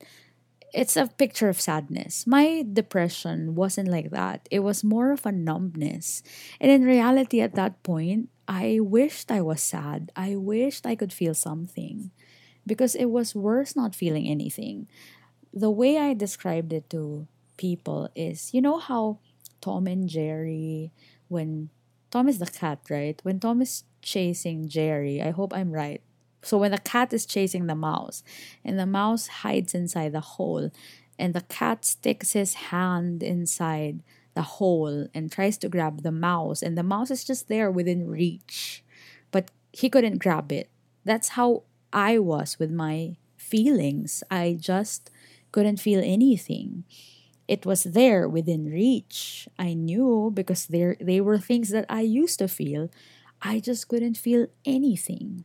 it's 0.73 0.97
a 0.97 1.07
picture 1.07 1.49
of 1.49 1.61
sadness. 1.61 2.27
My 2.27 2.65
depression 2.65 3.55
wasn't 3.55 3.89
like 3.89 4.11
that. 4.11 4.49
It 4.51 4.61
was 4.61 4.85
more 4.85 5.13
of 5.13 5.27
a 5.27 5.33
numbness. 5.33 6.23
And 6.61 6.71
in 6.71 6.85
reality, 6.85 7.41
at 7.41 7.55
that 7.55 7.83
point, 7.83 8.29
I 8.49 8.81
wished 8.81 9.31
I 9.31 9.43
was 9.43 9.63
sad. 9.63 10.13
I 10.17 10.37
wished 10.37 10.87
I 10.87 10.97
could 10.97 11.13
feel 11.13 11.35
something 11.35 12.11
because 12.67 12.95
it 12.95 13.07
was 13.07 13.35
worse 13.35 13.77
not 13.77 13.95
feeling 13.95 14.27
anything. 14.27 14.89
The 15.53 15.71
way 15.71 15.99
I 15.99 16.15
described 16.15 16.73
it 16.73 16.91
to 16.91 17.27
people 17.57 18.09
is 18.15 18.55
you 18.55 18.63
know 18.63 18.79
how 18.79 19.19
Tom 19.61 19.87
and 19.87 20.09
Jerry, 20.09 20.93
when 21.29 21.71
Tom 22.11 22.29
is 22.29 22.39
the 22.39 22.47
cat, 22.47 22.81
right? 22.91 23.21
When 23.23 23.39
Tom 23.39 23.63
is 23.63 23.85
chasing 24.03 24.69
Jerry, 24.69 25.23
I 25.23 25.31
hope 25.31 25.53
I'm 25.55 25.71
right. 25.73 26.03
So 26.43 26.59
when 26.59 26.71
the 26.71 26.79
cat 26.79 27.13
is 27.13 27.27
chasing 27.27 27.67
the 27.67 27.75
mouse 27.75 28.23
and 28.65 28.79
the 28.79 28.87
mouse 28.87 29.27
hides 29.29 29.75
inside 29.75 30.13
the 30.13 30.21
hole 30.21 30.71
and 31.19 31.35
the 31.35 31.43
cat 31.43 31.85
sticks 31.85 32.33
his 32.33 32.55
hand 32.55 33.23
inside 33.23 34.03
the 34.35 34.43
hole 34.43 35.09
and 35.13 35.31
tries 35.31 35.59
to 35.59 35.69
grab 35.69 36.03
the 36.03 36.13
mouse 36.13 36.63
and 36.63 36.79
the 36.79 36.83
mouse 36.83 37.11
is 37.11 37.25
just 37.25 37.49
there 37.49 37.71
within 37.71 38.09
reach 38.09 38.83
but 39.31 39.51
he 39.73 39.89
couldn't 39.89 40.19
grab 40.19 40.53
it. 40.53 40.69
That's 41.05 41.31
how 41.31 41.63
I 41.93 42.19
was 42.19 42.59
with 42.59 42.71
my 42.71 43.17
feelings. 43.37 44.23
I 44.31 44.57
just 44.61 45.11
couldn't 45.53 45.79
feel 45.79 46.01
anything. 46.05 46.85
It 47.49 47.67
was 47.67 47.83
there 47.83 48.29
within 48.29 48.71
reach. 48.71 49.49
I 49.59 49.75
knew 49.75 50.31
because 50.33 50.67
there 50.67 50.97
they 51.01 51.21
were 51.21 51.39
things 51.39 51.71
that 51.71 51.87
I 51.89 52.03
used 52.03 52.39
to 52.39 52.49
feel. 52.49 52.91
I 53.43 53.59
just 53.59 53.89
couldn't 53.89 54.19
feel 54.19 54.47
anything. 54.65 55.45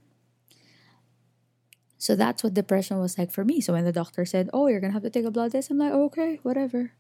So 2.06 2.14
that's 2.16 2.44
what 2.44 2.54
depression 2.54 3.00
was 3.02 3.18
like 3.18 3.32
for 3.34 3.44
me. 3.44 3.58
So 3.66 3.74
when 3.74 3.84
the 3.84 3.92
doctor 3.92 4.30
said, 4.30 4.54
"Oh, 4.54 4.70
you're 4.70 4.80
gonna 4.80 4.94
have 4.94 5.02
to 5.02 5.10
take 5.10 5.26
a 5.26 5.34
blood 5.34 5.58
test," 5.58 5.74
I'm 5.74 5.82
like, 5.82 5.90
"Okay, 5.92 6.38
whatever." 6.46 6.94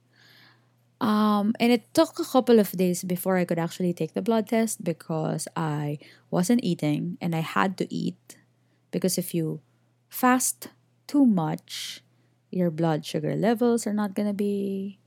Um, 0.99 1.53
and 1.61 1.69
it 1.71 1.93
took 1.93 2.17
a 2.17 2.25
couple 2.25 2.57
of 2.57 2.71
days 2.73 3.03
before 3.05 3.37
I 3.37 3.45
could 3.45 3.61
actually 3.61 3.93
take 3.93 4.17
the 4.17 4.25
blood 4.25 4.49
test 4.49 4.81
because 4.81 5.47
I 5.55 5.99
wasn't 6.31 6.63
eating 6.65 7.21
and 7.21 7.35
I 7.35 7.45
had 7.45 7.77
to 7.77 7.85
eat 7.93 8.41
because 8.89 9.21
if 9.21 9.35
you 9.37 9.61
fast 10.09 10.73
too 11.05 11.25
much, 11.29 12.01
your 12.49 12.71
blood 12.71 13.05
sugar 13.05 13.35
levels 13.35 13.85
are 13.85 13.93
not 13.93 14.15
gonna 14.17 14.33
be 14.33 14.97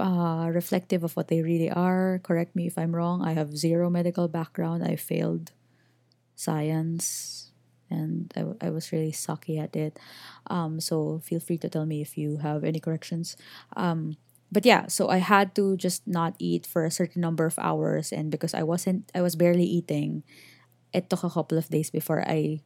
uh, 0.00 0.50
reflective 0.50 1.04
of 1.04 1.14
what 1.14 1.28
they 1.28 1.46
really 1.46 1.70
are. 1.70 2.18
Correct 2.26 2.56
me 2.56 2.66
if 2.66 2.74
I'm 2.74 2.96
wrong. 2.96 3.22
I 3.22 3.38
have 3.38 3.54
zero 3.54 3.86
medical 3.86 4.26
background. 4.26 4.82
I 4.82 4.96
failed 4.96 5.52
science 6.34 7.51
and 7.92 8.32
I, 8.32 8.68
I 8.68 8.70
was 8.72 8.88
really 8.92 9.12
sucky 9.12 9.60
at 9.60 9.76
it. 9.76 10.00
Um, 10.48 10.80
so 10.80 11.20
feel 11.20 11.40
free 11.40 11.58
to 11.60 11.68
tell 11.68 11.84
me 11.84 12.00
if 12.00 12.16
you 12.16 12.38
have 12.40 12.64
any 12.64 12.80
corrections. 12.80 13.36
Um, 13.76 14.16
but 14.50 14.64
yeah, 14.64 14.88
so 14.88 15.08
I 15.08 15.18
had 15.18 15.54
to 15.56 15.76
just 15.76 16.08
not 16.08 16.34
eat 16.38 16.66
for 16.66 16.84
a 16.84 16.90
certain 16.90 17.20
number 17.20 17.44
of 17.44 17.58
hours, 17.58 18.12
and 18.12 18.30
because 18.30 18.52
I 18.52 18.62
wasn't, 18.64 19.08
I 19.14 19.20
was 19.22 19.36
barely 19.36 19.64
eating. 19.64 20.24
It 20.92 21.08
took 21.08 21.24
a 21.24 21.30
couple 21.30 21.56
of 21.56 21.68
days 21.68 21.88
before 21.90 22.20
I, 22.28 22.60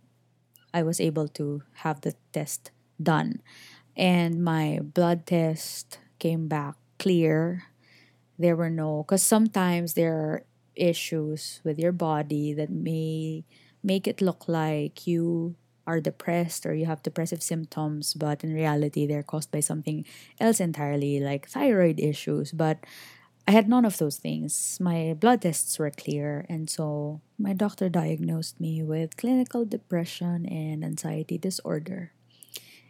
I 0.74 0.82
was 0.82 1.00
able 1.00 1.28
to 1.38 1.62
have 1.86 2.02
the 2.02 2.14
test 2.32 2.70
done, 3.02 3.42
and 3.96 4.42
my 4.42 4.80
blood 4.82 5.26
test 5.26 5.98
came 6.18 6.48
back 6.48 6.74
clear. 6.98 7.64
There 8.38 8.56
were 8.56 8.70
no, 8.70 9.04
because 9.04 9.22
sometimes 9.22 9.94
there 9.94 10.14
are 10.14 10.42
issues 10.74 11.60
with 11.64 11.78
your 11.78 11.92
body 11.92 12.52
that 12.52 12.70
may 12.70 13.44
make 13.86 14.08
it 14.08 14.20
look 14.20 14.48
like 14.48 15.06
you 15.06 15.54
are 15.86 16.00
depressed 16.00 16.66
or 16.66 16.74
you 16.74 16.86
have 16.86 17.06
depressive 17.06 17.42
symptoms, 17.42 18.12
but 18.14 18.42
in 18.42 18.52
reality, 18.52 19.06
they're 19.06 19.22
caused 19.22 19.52
by 19.52 19.60
something 19.60 20.04
else 20.40 20.58
entirely, 20.58 21.20
like 21.20 21.48
thyroid 21.48 22.00
issues. 22.00 22.50
But 22.50 22.82
I 23.46 23.52
had 23.52 23.68
none 23.68 23.84
of 23.84 23.98
those 23.98 24.16
things. 24.16 24.78
My 24.80 25.14
blood 25.14 25.42
tests 25.42 25.78
were 25.78 25.92
clear, 25.94 26.44
and 26.48 26.68
so 26.68 27.20
my 27.38 27.52
doctor 27.52 27.88
diagnosed 27.88 28.58
me 28.58 28.82
with 28.82 29.16
clinical 29.16 29.64
depression 29.64 30.44
and 30.46 30.84
anxiety 30.84 31.38
disorder. 31.38 32.10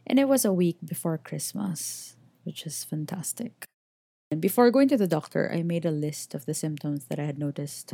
And 0.06 0.18
it 0.18 0.28
was 0.28 0.46
a 0.46 0.52
week 0.52 0.78
before 0.82 1.18
Christmas, 1.18 2.16
which 2.44 2.64
is 2.64 2.84
fantastic. 2.84 3.66
And 4.30 4.40
before 4.40 4.70
going 4.70 4.88
to 4.88 4.96
the 4.96 5.06
doctor, 5.06 5.52
I 5.52 5.62
made 5.62 5.84
a 5.84 5.90
list 5.90 6.34
of 6.34 6.46
the 6.46 6.54
symptoms 6.54 7.04
that 7.06 7.20
I 7.20 7.24
had 7.24 7.38
noticed 7.38 7.92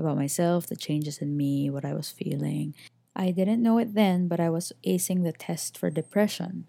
about 0.00 0.16
myself, 0.16 0.66
the 0.66 0.76
changes 0.76 1.18
in 1.18 1.36
me, 1.36 1.70
what 1.70 1.84
I 1.84 1.94
was 1.94 2.10
feeling. 2.10 2.74
I 3.14 3.30
didn't 3.30 3.62
know 3.62 3.78
it 3.78 3.94
then, 3.94 4.28
but 4.28 4.40
I 4.40 4.50
was 4.50 4.72
acing 4.86 5.22
the 5.22 5.32
test 5.32 5.76
for 5.76 5.90
depression. 5.90 6.66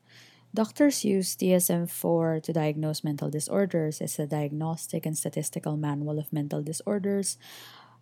Doctors 0.54 1.06
use 1.06 1.36
DSM 1.38 1.90
4 1.90 2.42
to 2.42 2.54
diagnose 2.54 3.04
mental 3.06 3.30
disorders. 3.30 4.02
It's 4.02 4.20
a 4.20 4.28
diagnostic 4.28 5.06
and 5.06 5.18
statistical 5.18 5.78
manual 5.78 6.20
of 6.20 6.34
mental 6.34 6.62
disorders, 6.62 7.38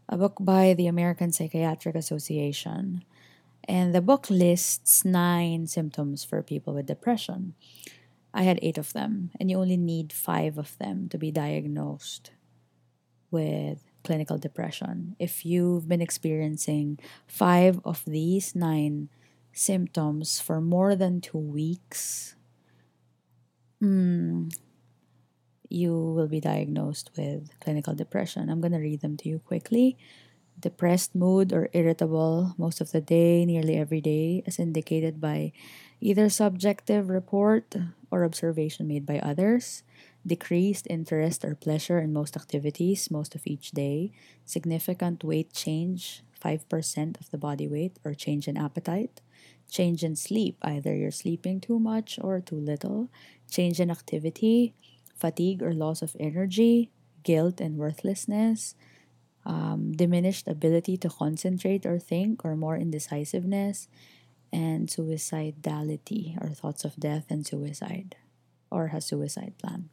a 0.07 0.17
book 0.17 0.37
by 0.39 0.73
the 0.73 0.87
American 0.87 1.31
Psychiatric 1.31 1.95
Association. 1.95 3.03
And 3.65 3.93
the 3.93 4.01
book 4.01 4.31
lists 4.31 5.05
nine 5.05 5.67
symptoms 5.67 6.23
for 6.23 6.41
people 6.41 6.73
with 6.73 6.87
depression. 6.87 7.53
I 8.33 8.43
had 8.43 8.57
eight 8.63 8.79
of 8.79 8.93
them, 8.93 9.29
and 9.39 9.51
you 9.51 9.59
only 9.59 9.77
need 9.77 10.11
five 10.11 10.57
of 10.57 10.75
them 10.79 11.07
to 11.09 11.19
be 11.19 11.31
diagnosed 11.31 12.31
with 13.29 13.88
clinical 14.03 14.37
depression. 14.37 15.15
If 15.19 15.45
you've 15.45 15.87
been 15.87 16.01
experiencing 16.01 16.99
five 17.27 17.79
of 17.83 18.03
these 18.05 18.55
nine 18.55 19.09
symptoms 19.53 20.39
for 20.39 20.61
more 20.61 20.95
than 20.95 21.21
two 21.21 21.37
weeks, 21.37 22.35
mm, 23.81 24.53
you 25.69 25.93
will 25.93 26.27
be 26.27 26.39
diagnosed 26.39 27.11
with 27.15 27.49
clinical 27.59 27.93
depression. 27.93 28.49
I'm 28.49 28.61
going 28.61 28.73
to 28.73 28.79
read 28.79 29.01
them 29.01 29.17
to 29.17 29.29
you 29.29 29.39
quickly. 29.39 29.97
Depressed 30.59 31.15
mood 31.15 31.53
or 31.53 31.69
irritable 31.73 32.55
most 32.57 32.81
of 32.81 32.91
the 32.91 32.99
day, 32.99 33.45
nearly 33.45 33.77
every 33.77 34.01
day, 34.01 34.43
as 34.45 34.59
indicated 34.59 35.21
by 35.21 35.53
either 36.01 36.27
subjective 36.29 37.09
report 37.09 37.75
or 38.11 38.25
observation 38.25 38.87
made 38.87 39.05
by 39.05 39.19
others 39.19 39.83
decreased 40.25 40.87
interest 40.89 41.45
or 41.45 41.55
pleasure 41.55 41.99
in 41.99 42.13
most 42.13 42.35
activities 42.35 43.09
most 43.11 43.35
of 43.35 43.45
each 43.45 43.71
day, 43.71 44.11
significant 44.45 45.23
weight 45.23 45.53
change, 45.53 46.23
5% 46.43 47.19
of 47.19 47.29
the 47.31 47.37
body 47.37 47.67
weight, 47.67 47.97
or 48.03 48.13
change 48.13 48.47
in 48.47 48.57
appetite, 48.57 49.21
change 49.69 50.03
in 50.03 50.15
sleep, 50.15 50.57
either 50.61 50.95
you're 50.95 51.11
sleeping 51.11 51.59
too 51.59 51.79
much 51.79 52.19
or 52.21 52.39
too 52.39 52.59
little, 52.59 53.09
change 53.49 53.79
in 53.79 53.91
activity, 53.91 54.73
fatigue 55.15 55.61
or 55.61 55.73
loss 55.73 56.01
of 56.01 56.15
energy, 56.19 56.89
guilt 57.23 57.59
and 57.59 57.77
worthlessness, 57.77 58.75
um, 59.45 59.93
diminished 59.93 60.47
ability 60.47 60.97
to 60.97 61.09
concentrate 61.09 61.85
or 61.85 61.99
think, 61.99 62.45
or 62.45 62.55
more 62.55 62.77
indecisiveness, 62.77 63.87
and 64.51 64.89
suicidality 64.89 66.41
or 66.41 66.49
thoughts 66.49 66.83
of 66.83 66.95
death 66.97 67.25
and 67.29 67.45
suicide 67.45 68.15
or 68.71 68.91
a 68.93 69.01
suicide 69.01 69.53
plan. 69.57 69.89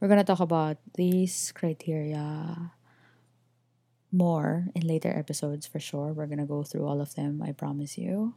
We're 0.00 0.08
going 0.08 0.18
to 0.18 0.24
talk 0.24 0.40
about 0.40 0.78
these 0.94 1.52
criteria 1.54 2.72
more 4.10 4.68
in 4.74 4.86
later 4.86 5.10
episodes 5.10 5.66
for 5.66 5.80
sure. 5.80 6.12
We're 6.12 6.26
going 6.26 6.38
to 6.38 6.46
go 6.46 6.62
through 6.62 6.86
all 6.86 7.00
of 7.00 7.14
them, 7.14 7.42
I 7.42 7.52
promise 7.52 7.98
you. 7.98 8.34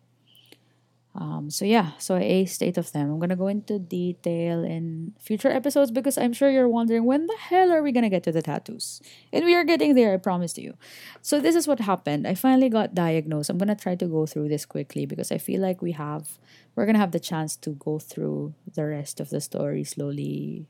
Um, 1.14 1.50
so 1.50 1.66
yeah, 1.66 1.92
so 1.98 2.16
a 2.16 2.46
state 2.46 2.78
of 2.78 2.92
them. 2.94 3.12
I'm 3.12 3.20
gonna 3.20 3.36
go 3.36 3.48
into 3.48 3.78
detail 3.80 4.64
in 4.64 5.14
future 5.20 5.50
episodes 5.50 5.92
because 5.92 6.18
I'm 6.18 6.32
sure 6.32 6.50
you're 6.50 6.70
wondering 6.70 7.04
when 7.04 7.28
the 7.28 7.36
hell 7.38 7.70
are 7.72 7.84
we 7.84 7.92
gonna 7.92 8.10
get 8.10 8.24
to 8.24 8.32
the 8.32 8.42
tattoos? 8.42 9.02
And 9.34 9.44
we 9.44 9.54
are 9.54 9.66
getting 9.66 9.94
there, 9.94 10.14
I 10.14 10.18
promise 10.18 10.58
you. 10.58 10.76
So 11.22 11.42
this 11.42 11.56
is 11.56 11.68
what 11.68 11.82
happened. 11.82 12.26
I 12.26 12.34
finally 12.34 12.70
got 12.70 12.96
diagnosed. 12.96 13.50
I'm 13.50 13.58
gonna 13.58 13.76
try 13.76 13.96
to 13.96 14.06
go 14.06 14.26
through 14.26 14.48
this 14.48 14.66
quickly 14.66 15.06
because 15.06 15.34
I 15.34 15.38
feel 15.38 15.60
like 15.60 15.82
we 15.82 15.92
have 15.92 16.40
we're 16.76 16.86
gonna 16.86 17.00
have 17.00 17.12
the 17.12 17.20
chance 17.20 17.58
to 17.58 17.72
go 17.72 18.00
through 18.00 18.54
the 18.74 18.86
rest 18.86 19.20
of 19.20 19.30
the 19.32 19.42
story 19.42 19.84
slowly 19.84 20.68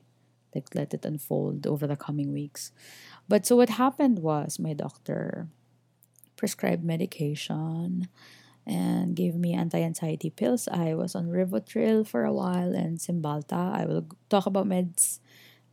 like 0.53 0.73
let 0.75 0.93
it 0.93 1.05
unfold 1.05 1.67
over 1.67 1.87
the 1.87 1.95
coming 1.95 2.33
weeks. 2.33 2.71
But 3.27 3.45
so 3.45 3.55
what 3.55 3.69
happened 3.69 4.19
was 4.19 4.59
my 4.59 4.73
doctor 4.73 5.47
prescribed 6.35 6.83
medication 6.83 8.07
and 8.65 9.15
gave 9.15 9.35
me 9.35 9.53
anti-anxiety 9.53 10.29
pills. 10.29 10.67
I 10.67 10.93
was 10.93 11.15
on 11.15 11.27
Rivotril 11.27 12.07
for 12.07 12.25
a 12.25 12.33
while 12.33 12.75
and 12.75 12.99
Cymbalta. 12.99 13.73
I 13.73 13.85
will 13.85 14.07
talk 14.29 14.45
about 14.45 14.67
meds 14.67 15.19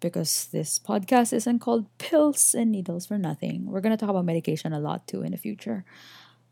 because 0.00 0.48
this 0.52 0.78
podcast 0.78 1.32
isn't 1.32 1.58
called 1.58 1.86
pills 1.98 2.54
and 2.54 2.70
needles 2.70 3.06
for 3.06 3.18
nothing. 3.18 3.66
We're 3.66 3.80
going 3.80 3.96
to 3.96 4.00
talk 4.00 4.10
about 4.10 4.24
medication 4.24 4.72
a 4.72 4.80
lot 4.80 5.06
too 5.06 5.22
in 5.22 5.32
the 5.32 5.38
future 5.38 5.84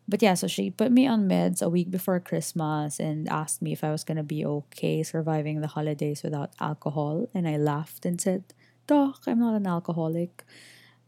but 0.09 0.23
yeah, 0.23 0.35
so 0.35 0.47
she 0.47 0.71
put 0.71 0.93
me 0.93 1.07
on 1.07 1.29
meds 1.29 1.61
a 1.61 1.69
week 1.69 1.91
before 1.91 2.21
Christmas 2.21 3.01
and 3.01 3.29
asked 3.29 3.61
me 3.61 3.73
if 3.73 3.83
I 3.83 3.91
was 3.91 4.05
gonna 4.05 4.23
be 4.23 4.47
okay 4.47 5.03
surviving 5.03 5.61
the 5.61 5.67
holidays 5.67 6.23
without 6.23 6.53
alcohol. 6.61 7.27
And 7.35 7.49
I 7.49 7.57
laughed 7.57 8.07
and 8.07 8.21
said, 8.21 8.45
Doc, 8.87 9.25
I'm 9.27 9.41
not 9.41 9.57
an 9.57 9.67
alcoholic. 9.67 10.45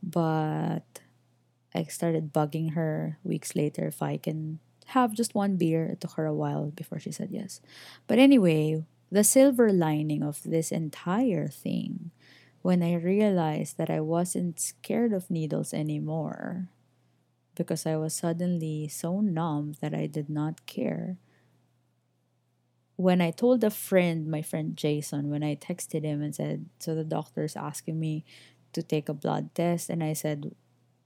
But 0.02 1.00
I 1.74 1.84
started 1.84 2.32
bugging 2.32 2.74
her 2.74 3.18
weeks 3.22 3.54
later 3.54 3.86
if 3.86 4.02
I 4.02 4.16
can 4.16 4.58
have 4.86 5.14
just 5.14 5.34
one 5.34 5.56
beer. 5.56 5.86
It 5.86 6.00
took 6.00 6.12
her 6.12 6.26
a 6.26 6.34
while 6.34 6.70
before 6.70 6.98
she 6.98 7.12
said 7.12 7.28
yes. 7.30 7.60
But 8.08 8.18
anyway, 8.18 8.84
the 9.12 9.22
silver 9.22 9.72
lining 9.72 10.22
of 10.22 10.42
this 10.42 10.72
entire 10.72 11.46
thing, 11.46 12.10
when 12.62 12.82
I 12.82 12.94
realized 12.94 13.78
that 13.78 13.90
I 13.90 14.00
wasn't 14.00 14.58
scared 14.58 15.12
of 15.12 15.30
needles 15.30 15.72
anymore, 15.72 16.68
because 17.58 17.84
I 17.84 17.96
was 17.96 18.14
suddenly 18.14 18.88
so 18.88 19.20
numb 19.20 19.74
that 19.82 19.92
I 19.92 20.06
did 20.06 20.30
not 20.30 20.64
care. 20.64 21.18
When 22.96 23.20
I 23.20 23.30
told 23.32 23.62
a 23.62 23.70
friend, 23.70 24.28
my 24.28 24.42
friend 24.42 24.76
Jason, 24.76 25.28
when 25.28 25.42
I 25.42 25.56
texted 25.56 26.04
him 26.04 26.22
and 26.22 26.34
said, 26.34 26.66
So 26.78 26.94
the 26.94 27.04
doctor's 27.04 27.56
asking 27.56 28.00
me 28.00 28.24
to 28.72 28.82
take 28.82 29.08
a 29.08 29.14
blood 29.14 29.54
test, 29.54 29.90
and 29.90 30.02
I 30.02 30.14
said, 30.14 30.54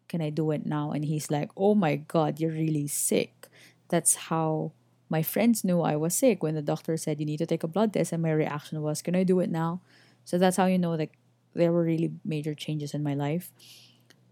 Can 0.09 0.21
I 0.21 0.31
do 0.31 0.51
it 0.53 0.67
now? 0.67 0.93
And 0.93 1.05
he's 1.05 1.31
like, 1.31 1.51
Oh 1.57 1.75
my 1.75 1.97
God, 1.97 2.39
you're 2.39 2.53
really 2.53 2.87
sick. 2.87 3.49
That's 3.89 4.29
how 4.29 4.73
my 5.09 5.23
friends 5.23 5.65
knew 5.65 5.81
I 5.81 5.97
was 5.97 6.15
sick 6.15 6.43
when 6.43 6.55
the 6.55 6.63
doctor 6.63 6.97
said, 6.97 7.19
You 7.21 7.27
need 7.27 7.39
to 7.39 7.47
take 7.47 7.65
a 7.65 7.69
blood 7.69 7.93
test. 7.93 8.13
And 8.13 8.23
my 8.23 8.33
reaction 8.33 8.81
was, 8.83 9.03
Can 9.03 9.17
I 9.17 9.25
do 9.25 9.41
it 9.41 9.51
now? 9.51 9.81
So 10.25 10.39
that's 10.39 10.57
how 10.57 10.67
you 10.67 10.79
know 10.79 10.97
that 10.97 11.11
there 11.55 11.73
were 11.73 11.83
really 11.83 12.13
major 12.25 12.55
changes 12.55 12.95
in 12.95 13.03
my 13.03 13.15
life. 13.15 13.53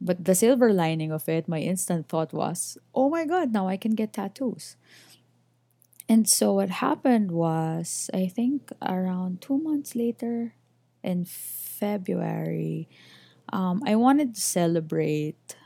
But 0.00 0.24
the 0.24 0.34
silver 0.34 0.72
lining 0.72 1.12
of 1.12 1.28
it, 1.28 1.48
my 1.48 1.60
instant 1.60 2.08
thought 2.08 2.32
was, 2.32 2.78
oh 2.94 3.10
my 3.10 3.26
God, 3.26 3.52
now 3.52 3.68
I 3.68 3.76
can 3.76 3.94
get 3.94 4.14
tattoos. 4.14 4.76
And 6.08 6.28
so 6.28 6.54
what 6.54 6.70
happened 6.70 7.30
was, 7.30 8.10
I 8.12 8.26
think 8.26 8.72
around 8.82 9.42
two 9.42 9.58
months 9.58 9.94
later, 9.94 10.54
in 11.02 11.24
February, 11.24 12.88
um, 13.52 13.82
I 13.86 13.96
wanted 13.96 14.34
to 14.34 14.40
celebrate 14.40 15.56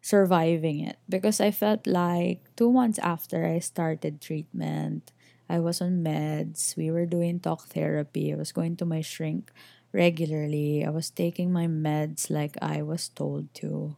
surviving 0.00 0.80
it 0.80 0.98
because 1.08 1.40
I 1.40 1.50
felt 1.50 1.86
like 1.86 2.54
two 2.56 2.70
months 2.70 2.98
after 2.98 3.46
I 3.46 3.58
started 3.58 4.20
treatment, 4.20 5.12
I 5.48 5.58
was 5.58 5.80
on 5.80 6.02
meds, 6.02 6.76
we 6.76 6.90
were 6.90 7.06
doing 7.06 7.40
talk 7.40 7.66
therapy, 7.68 8.32
I 8.32 8.36
was 8.36 8.52
going 8.52 8.76
to 8.76 8.84
my 8.84 9.00
shrink 9.00 9.50
regularly. 9.96 10.84
I 10.84 10.90
was 10.90 11.10
taking 11.10 11.52
my 11.52 11.66
meds 11.66 12.28
like 12.30 12.56
I 12.60 12.82
was 12.82 13.08
told 13.08 13.48
to. 13.64 13.96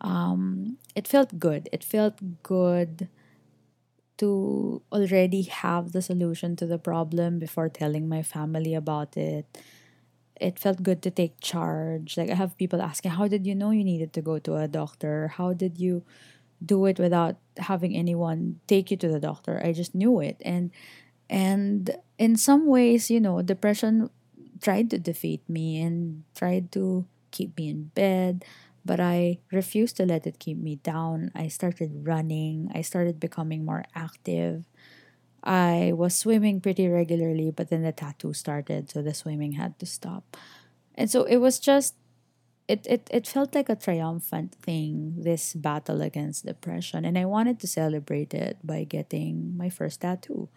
Um, 0.00 0.78
it 0.94 1.08
felt 1.08 1.38
good. 1.38 1.68
It 1.72 1.82
felt 1.82 2.22
good 2.42 3.08
to 4.18 4.82
already 4.92 5.42
have 5.42 5.92
the 5.92 6.02
solution 6.02 6.56
to 6.56 6.66
the 6.66 6.78
problem 6.78 7.38
before 7.38 7.68
telling 7.68 8.08
my 8.08 8.22
family 8.22 8.74
about 8.74 9.16
it. 9.16 9.46
It 10.40 10.58
felt 10.58 10.82
good 10.82 11.02
to 11.02 11.10
take 11.10 11.40
charge. 11.40 12.16
Like 12.16 12.30
I 12.30 12.34
have 12.34 12.56
people 12.58 12.80
asking, 12.80 13.12
How 13.12 13.26
did 13.26 13.46
you 13.46 13.54
know 13.54 13.70
you 13.70 13.82
needed 13.82 14.12
to 14.14 14.22
go 14.22 14.38
to 14.38 14.56
a 14.56 14.68
doctor? 14.68 15.34
How 15.34 15.52
did 15.52 15.78
you 15.78 16.04
do 16.64 16.86
it 16.86 16.98
without 16.98 17.36
having 17.58 17.96
anyone 17.96 18.60
take 18.66 18.90
you 18.90 18.96
to 18.98 19.08
the 19.08 19.20
doctor? 19.20 19.60
I 19.62 19.72
just 19.72 19.94
knew 19.94 20.20
it. 20.20 20.38
And 20.44 20.70
and 21.30 21.90
in 22.18 22.36
some 22.36 22.66
ways, 22.66 23.10
you 23.10 23.20
know, 23.20 23.42
depression 23.42 24.10
tried 24.60 24.90
to 24.90 24.98
defeat 24.98 25.42
me 25.48 25.80
and 25.80 26.24
tried 26.34 26.72
to 26.72 27.06
keep 27.30 27.56
me 27.56 27.68
in 27.68 27.84
bed, 27.94 28.44
but 28.84 29.00
I 29.00 29.38
refused 29.52 29.96
to 29.98 30.06
let 30.06 30.26
it 30.26 30.38
keep 30.38 30.58
me 30.58 30.76
down. 30.76 31.30
I 31.34 31.48
started 31.48 32.06
running, 32.06 32.70
I 32.74 32.82
started 32.82 33.20
becoming 33.20 33.64
more 33.64 33.84
active. 33.94 34.64
I 35.44 35.92
was 35.94 36.14
swimming 36.14 36.60
pretty 36.60 36.88
regularly, 36.88 37.50
but 37.50 37.70
then 37.70 37.82
the 37.82 37.92
tattoo 37.92 38.32
started, 38.32 38.90
so 38.90 39.02
the 39.02 39.14
swimming 39.14 39.52
had 39.52 39.78
to 39.78 39.86
stop. 39.86 40.36
And 40.94 41.10
so 41.10 41.24
it 41.24 41.36
was 41.36 41.58
just 41.58 41.94
it, 42.68 42.86
it, 42.86 43.08
it 43.10 43.26
felt 43.26 43.54
like 43.54 43.70
a 43.70 43.76
triumphant 43.76 44.54
thing, 44.54 45.14
this 45.16 45.54
battle 45.54 46.02
against 46.02 46.44
depression. 46.44 47.06
And 47.06 47.16
I 47.16 47.24
wanted 47.24 47.58
to 47.60 47.66
celebrate 47.66 48.34
it 48.34 48.58
by 48.62 48.84
getting 48.84 49.56
my 49.56 49.70
first 49.70 50.02
tattoo. 50.02 50.50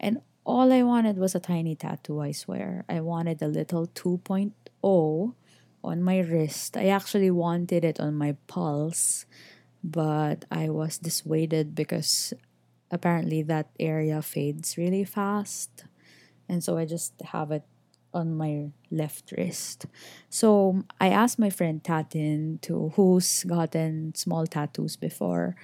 And 0.00 0.20
all 0.44 0.72
I 0.72 0.82
wanted 0.82 1.18
was 1.18 1.34
a 1.34 1.40
tiny 1.40 1.74
tattoo, 1.74 2.20
I 2.20 2.32
swear. 2.32 2.84
I 2.88 3.00
wanted 3.00 3.42
a 3.42 3.48
little 3.48 3.86
2.0 3.86 5.34
on 5.84 6.02
my 6.02 6.18
wrist. 6.18 6.76
I 6.76 6.88
actually 6.88 7.30
wanted 7.30 7.84
it 7.84 8.00
on 8.00 8.14
my 8.14 8.36
pulse, 8.46 9.26
but 9.82 10.44
I 10.50 10.68
was 10.68 10.98
dissuaded 10.98 11.74
because 11.74 12.34
apparently 12.90 13.42
that 13.42 13.70
area 13.78 14.20
fades 14.22 14.76
really 14.76 15.04
fast. 15.04 15.84
And 16.48 16.62
so 16.62 16.76
I 16.76 16.84
just 16.84 17.14
have 17.22 17.50
it 17.50 17.64
on 18.14 18.36
my 18.36 18.68
left 18.90 19.32
wrist. 19.32 19.86
So 20.28 20.70
um, 20.70 20.86
I 21.00 21.08
asked 21.08 21.38
my 21.38 21.50
friend 21.50 21.82
Tatin 21.82 22.58
to 22.62 22.92
who's 22.96 23.44
gotten 23.44 24.14
small 24.14 24.46
tattoos 24.46 24.96
before 24.96 25.56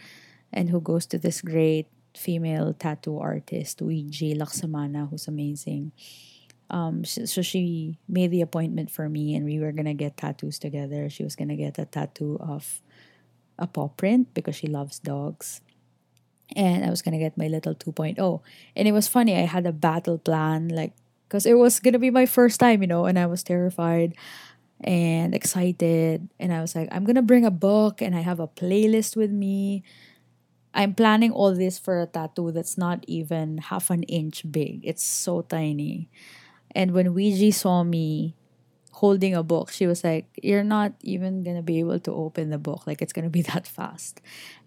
and 0.53 0.71
who 0.71 0.81
goes 0.81 1.05
to 1.07 1.19
this 1.19 1.43
great 1.43 1.89
female 2.19 2.75
tattoo 2.75 3.19
artist, 3.19 3.79
Wiji 3.79 4.37
Lacsamana, 4.37 5.09
who's 5.09 5.29
amazing. 5.29 5.93
Um, 6.71 7.05
so 7.05 7.41
she 7.41 7.97
made 8.09 8.31
the 8.31 8.43
appointment 8.43 8.91
for 8.91 9.09
me, 9.09 9.35
and 9.35 9.45
we 9.47 9.59
were 9.59 9.73
gonna 9.73 9.95
get 9.95 10.19
tattoos 10.19 10.59
together. 10.59 11.09
She 11.09 11.25
was 11.25 11.35
gonna 11.35 11.57
get 11.57 11.79
a 11.79 11.87
tattoo 11.87 12.37
of 12.41 12.83
a 13.59 13.67
paw 13.67 13.89
print 13.89 14.35
because 14.35 14.57
she 14.57 14.67
loves 14.67 14.99
dogs, 14.99 15.63
and 16.55 16.85
I 16.85 16.91
was 16.91 17.01
gonna 17.01 17.19
get 17.19 17.39
my 17.39 17.49
little 17.49 17.75
2.0. 17.75 18.43
And 18.77 18.87
it 18.87 18.93
was 18.93 19.09
funny. 19.09 19.35
I 19.35 19.47
had 19.49 19.67
a 19.67 19.73
battle 19.73 20.19
plan, 20.19 20.69
like, 20.69 20.93
because 21.27 21.47
it 21.47 21.57
was 21.57 21.81
gonna 21.81 21.99
be 21.99 22.11
my 22.11 22.27
first 22.27 22.61
time, 22.61 22.83
you 22.83 22.89
know, 22.89 23.07
and 23.07 23.19
I 23.19 23.27
was 23.27 23.43
terrified 23.43 24.15
and 24.81 25.35
excited, 25.35 26.29
and 26.39 26.53
I 26.53 26.61
was 26.61 26.77
like, 26.77 26.89
I'm 26.93 27.05
gonna 27.05 27.23
bring 27.23 27.47
a 27.47 27.51
book, 27.51 28.03
and 28.03 28.15
I 28.15 28.21
have 28.21 28.41
a 28.41 28.47
playlist 28.47 29.17
with 29.17 29.31
me 29.33 29.83
I'm 30.75 30.95
planning 30.95 31.33
all 31.33 31.55
this 31.55 31.79
for 31.79 32.01
a 32.01 32.07
tattoo 32.07 32.53
that's 32.53 32.79
not 32.79 33.05
even 33.09 33.59
half 33.59 33.91
an 33.91 34.03
inch 34.05 34.45
big. 34.51 34.81
It's 34.85 35.05
so 35.05 35.43
tiny. 35.43 36.11
And 36.75 36.93
when 36.93 37.15
Wiji 37.15 37.53
saw 37.53 37.83
me 37.85 38.37
holding 38.93 39.35
a 39.35 39.43
book, 39.43 39.71
she 39.71 39.87
was 39.87 40.05
like, 40.05 40.27
You're 40.43 40.65
not 40.65 40.93
even 41.03 41.43
gonna 41.43 41.63
be 41.63 41.79
able 41.81 41.99
to 42.01 42.13
open 42.13 42.51
the 42.51 42.59
book. 42.59 42.87
Like, 42.87 43.03
it's 43.03 43.13
gonna 43.13 43.31
be 43.31 43.43
that 43.53 43.67
fast. 43.67 44.21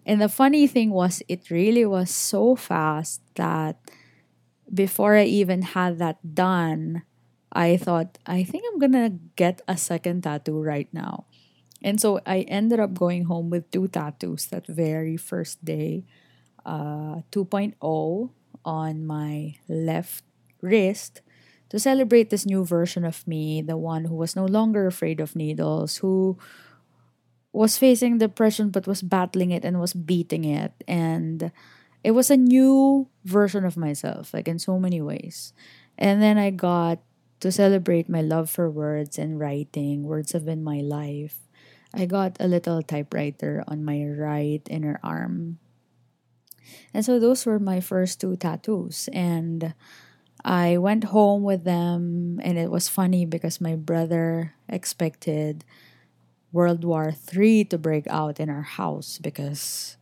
And 0.04 0.20
the 0.20 0.28
funny 0.28 0.66
thing 0.66 0.90
was, 0.90 1.22
it 1.28 1.50
really 1.50 1.86
was 1.86 2.10
so 2.10 2.56
fast 2.56 3.22
that 3.36 3.78
before 4.72 5.16
I 5.16 5.24
even 5.24 5.62
had 5.62 5.98
that 5.98 6.34
done, 6.34 7.02
I 7.52 7.76
thought, 7.76 8.18
I 8.26 8.44
think 8.44 8.64
I'm 8.72 8.78
gonna 8.78 9.10
get 9.36 9.60
a 9.68 9.76
second 9.76 10.22
tattoo 10.22 10.60
right 10.60 10.88
now. 10.92 11.26
And 11.82 12.00
so 12.00 12.20
I 12.26 12.40
ended 12.42 12.80
up 12.80 12.94
going 12.94 13.24
home 13.24 13.50
with 13.50 13.70
two 13.70 13.88
tattoos 13.88 14.46
that 14.46 14.66
very 14.66 15.16
first 15.16 15.64
day. 15.64 16.04
Uh, 16.64 17.22
2.0 17.32 18.30
on 18.64 19.04
my 19.04 19.56
left 19.68 20.24
wrist 20.60 21.20
to 21.70 21.78
celebrate 21.80 22.30
this 22.30 22.46
new 22.46 22.64
version 22.64 23.04
of 23.04 23.26
me, 23.26 23.62
the 23.62 23.76
one 23.76 24.04
who 24.04 24.14
was 24.14 24.36
no 24.36 24.44
longer 24.44 24.86
afraid 24.86 25.18
of 25.18 25.34
needles, 25.34 25.96
who 25.98 26.38
was 27.52 27.76
facing 27.76 28.18
depression 28.18 28.70
but 28.70 28.86
was 28.86 29.02
battling 29.02 29.50
it 29.50 29.64
and 29.64 29.80
was 29.80 29.92
beating 29.92 30.44
it. 30.44 30.72
And 30.88 31.52
it 32.04 32.12
was 32.12 32.30
a 32.30 32.36
new 32.36 33.08
version 33.24 33.64
of 33.64 33.76
myself, 33.76 34.32
like 34.32 34.48
in 34.48 34.58
so 34.58 34.78
many 34.78 35.00
ways. 35.00 35.52
And 35.98 36.22
then 36.22 36.38
I 36.38 36.50
got 36.50 37.00
to 37.40 37.52
celebrate 37.52 38.08
my 38.08 38.22
love 38.22 38.48
for 38.50 38.70
words 38.70 39.18
and 39.18 39.38
writing. 39.38 40.04
Words 40.04 40.32
have 40.32 40.44
been 40.44 40.64
my 40.64 40.80
life. 40.80 41.38
I 41.94 42.06
got 42.06 42.36
a 42.40 42.48
little 42.48 42.82
typewriter 42.82 43.64
on 43.68 43.84
my 43.84 44.04
right 44.04 44.62
inner 44.70 44.98
arm. 45.02 45.58
And 46.94 47.04
so 47.04 47.18
those 47.18 47.44
were 47.44 47.58
my 47.58 47.80
first 47.80 48.20
two 48.20 48.36
tattoos. 48.36 49.08
And 49.12 49.74
I 50.44 50.78
went 50.78 51.04
home 51.04 51.42
with 51.42 51.64
them, 51.64 52.40
and 52.42 52.58
it 52.58 52.70
was 52.70 52.88
funny 52.88 53.24
because 53.24 53.60
my 53.60 53.76
brother 53.76 54.54
expected 54.68 55.64
World 56.50 56.84
War 56.84 57.14
III 57.14 57.64
to 57.66 57.78
break 57.78 58.06
out 58.08 58.40
in 58.40 58.50
our 58.50 58.62
house 58.62 59.18
because 59.18 59.96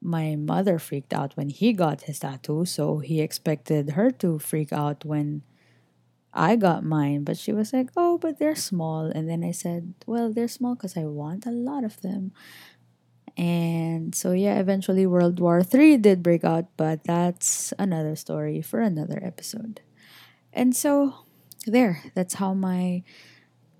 my 0.00 0.36
mother 0.36 0.78
freaked 0.78 1.12
out 1.12 1.36
when 1.36 1.48
he 1.48 1.72
got 1.72 2.02
his 2.02 2.20
tattoo. 2.20 2.64
So 2.64 2.98
he 2.98 3.20
expected 3.20 3.90
her 3.90 4.10
to 4.22 4.38
freak 4.38 4.72
out 4.72 5.04
when 5.04 5.42
I 6.34 6.56
got 6.56 6.84
mine, 6.84 7.24
but 7.24 7.38
she 7.38 7.52
was 7.52 7.72
like, 7.72 7.90
"Oh, 7.96 8.18
but 8.18 8.38
they're 8.38 8.56
small." 8.56 9.06
And 9.06 9.28
then 9.28 9.44
I 9.44 9.52
said, 9.52 9.94
"Well, 10.06 10.32
they're 10.32 10.48
small 10.48 10.74
because 10.74 10.96
I 10.96 11.04
want 11.06 11.46
a 11.46 11.50
lot 11.52 11.84
of 11.84 12.00
them." 12.02 12.32
And 13.36 14.14
so 14.14 14.32
yeah, 14.32 14.58
eventually 14.60 15.06
World 15.06 15.40
War 15.40 15.62
Three 15.62 15.96
did 15.96 16.22
break 16.22 16.44
out, 16.44 16.66
but 16.76 17.04
that's 17.04 17.72
another 17.78 18.14
story 18.16 18.62
for 18.62 18.80
another 18.80 19.18
episode. 19.22 19.80
And 20.52 20.74
so 20.76 21.14
there, 21.66 22.02
that's 22.14 22.34
how 22.34 22.54
my 22.54 23.02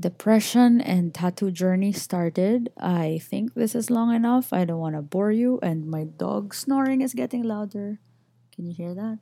depression 0.00 0.80
and 0.80 1.14
tattoo 1.14 1.50
journey 1.50 1.92
started. 1.92 2.70
I 2.78 3.20
think 3.22 3.54
this 3.54 3.74
is 3.74 3.90
long 3.90 4.14
enough. 4.14 4.52
I 4.52 4.64
don't 4.64 4.80
want 4.80 4.96
to 4.96 5.02
bore 5.02 5.32
you, 5.32 5.58
and 5.62 5.86
my 5.86 6.04
dog 6.04 6.54
snoring 6.54 7.00
is 7.00 7.14
getting 7.14 7.42
louder. 7.44 8.00
Can 8.54 8.66
you 8.66 8.74
hear 8.74 8.94
that? 8.94 9.18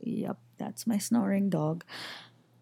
Yep. 0.00 0.38
That's 0.58 0.86
my 0.86 0.98
snoring 0.98 1.50
dog. 1.50 1.84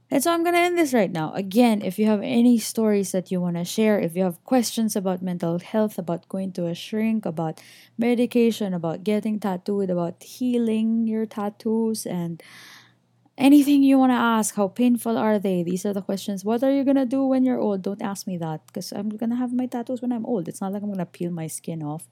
And 0.09 0.23
so 0.23 0.33
I'm 0.33 0.45
going 0.45 0.55
to 0.55 0.61
end 0.61 0.79
this 0.79 0.95
right 0.95 1.11
now. 1.11 1.33
Again, 1.35 1.83
if 1.83 1.99
you 1.99 2.07
have 2.07 2.23
any 2.23 2.59
stories 2.59 3.11
that 3.11 3.33
you 3.33 3.41
want 3.41 3.57
to 3.57 3.65
share, 3.65 3.99
if 3.99 4.15
you 4.15 4.23
have 4.23 4.43
questions 4.45 4.95
about 4.95 5.21
mental 5.21 5.59
health, 5.59 5.99
about 5.99 6.29
going 6.29 6.53
to 6.53 6.67
a 6.67 6.75
shrink, 6.75 7.27
about 7.27 7.61
medication, 7.99 8.73
about 8.73 9.03
getting 9.03 9.41
tattooed, 9.41 9.91
about 9.91 10.23
healing 10.23 11.09
your 11.09 11.27
tattoos, 11.27 12.07
and 12.07 12.41
anything 13.37 13.83
you 13.83 13.99
want 13.99 14.11
to 14.11 14.17
ask, 14.17 14.55
how 14.55 14.69
painful 14.69 15.19
are 15.19 15.41
they? 15.41 15.65
These 15.65 15.85
are 15.85 15.93
the 15.93 16.03
questions. 16.03 16.45
What 16.45 16.63
are 16.63 16.71
you 16.71 16.85
going 16.85 17.03
to 17.03 17.07
do 17.07 17.25
when 17.25 17.45
you're 17.45 17.59
old? 17.59 17.83
Don't 17.83 18.03
ask 18.03 18.29
me 18.29 18.39
that 18.39 18.65
because 18.69 18.93
I'm 18.93 19.09
going 19.09 19.31
to 19.31 19.37
have 19.37 19.53
my 19.53 19.67
tattoos 19.67 20.03
when 20.03 20.13
I'm 20.13 20.25
old. 20.25 20.47
It's 20.47 20.61
not 20.61 20.73
like 20.73 20.83
I'm 20.83 20.89
going 20.89 20.99
to 20.99 21.07
peel 21.07 21.33
my 21.33 21.49
skin 21.49 21.83
off. 21.83 22.07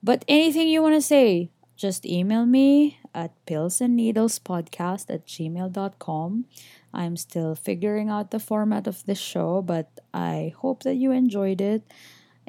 But 0.00 0.24
anything 0.28 0.68
you 0.68 0.80
want 0.80 0.94
to 0.94 1.02
say, 1.02 1.50
just 1.76 2.06
email 2.06 2.46
me 2.46 3.00
at 3.14 3.32
pillsandneedlespodcast 3.46 5.08
at 5.08 5.26
gmail.com. 5.26 6.44
I'm 6.92 7.16
still 7.16 7.54
figuring 7.54 8.08
out 8.08 8.30
the 8.30 8.38
format 8.38 8.86
of 8.86 9.04
this 9.04 9.18
show, 9.18 9.62
but 9.62 9.90
I 10.12 10.52
hope 10.56 10.82
that 10.82 10.94
you 10.94 11.10
enjoyed 11.10 11.60
it. 11.60 11.82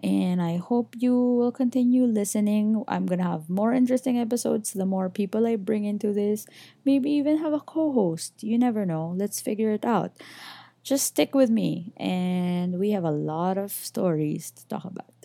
And 0.04 0.42
I 0.42 0.58
hope 0.58 0.94
you 0.98 1.16
will 1.16 1.52
continue 1.52 2.04
listening. 2.04 2.84
I'm 2.88 3.06
going 3.06 3.20
to 3.20 3.26
have 3.26 3.50
more 3.50 3.74
interesting 3.74 4.20
episodes 4.20 4.74
the 4.74 4.86
more 4.86 5.10
people 5.10 5.48
I 5.48 5.56
bring 5.56 5.86
into 5.86 6.12
this. 6.12 6.46
Maybe 6.84 7.10
even 7.12 7.38
have 7.38 7.54
a 7.54 7.62
co 7.62 7.94
host. 7.94 8.44
You 8.44 8.58
never 8.58 8.86
know. 8.86 9.14
Let's 9.16 9.40
figure 9.40 9.72
it 9.72 9.86
out. 9.86 10.12
Just 10.84 11.08
stick 11.08 11.34
with 11.34 11.50
me, 11.50 11.94
and 11.98 12.78
we 12.78 12.92
have 12.92 13.04
a 13.04 13.10
lot 13.10 13.58
of 13.58 13.72
stories 13.72 14.52
to 14.52 14.68
talk 14.68 14.86
about. 14.86 15.16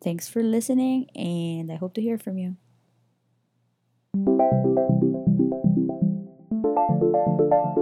Thanks 0.00 0.28
for 0.28 0.42
listening, 0.42 1.10
and 1.16 1.72
I 1.72 1.76
hope 1.76 1.94
to 1.94 2.00
hear 2.00 2.18
from 2.18 2.38
you. 2.38 2.56
Thank 4.14 4.26
you. 7.76 7.81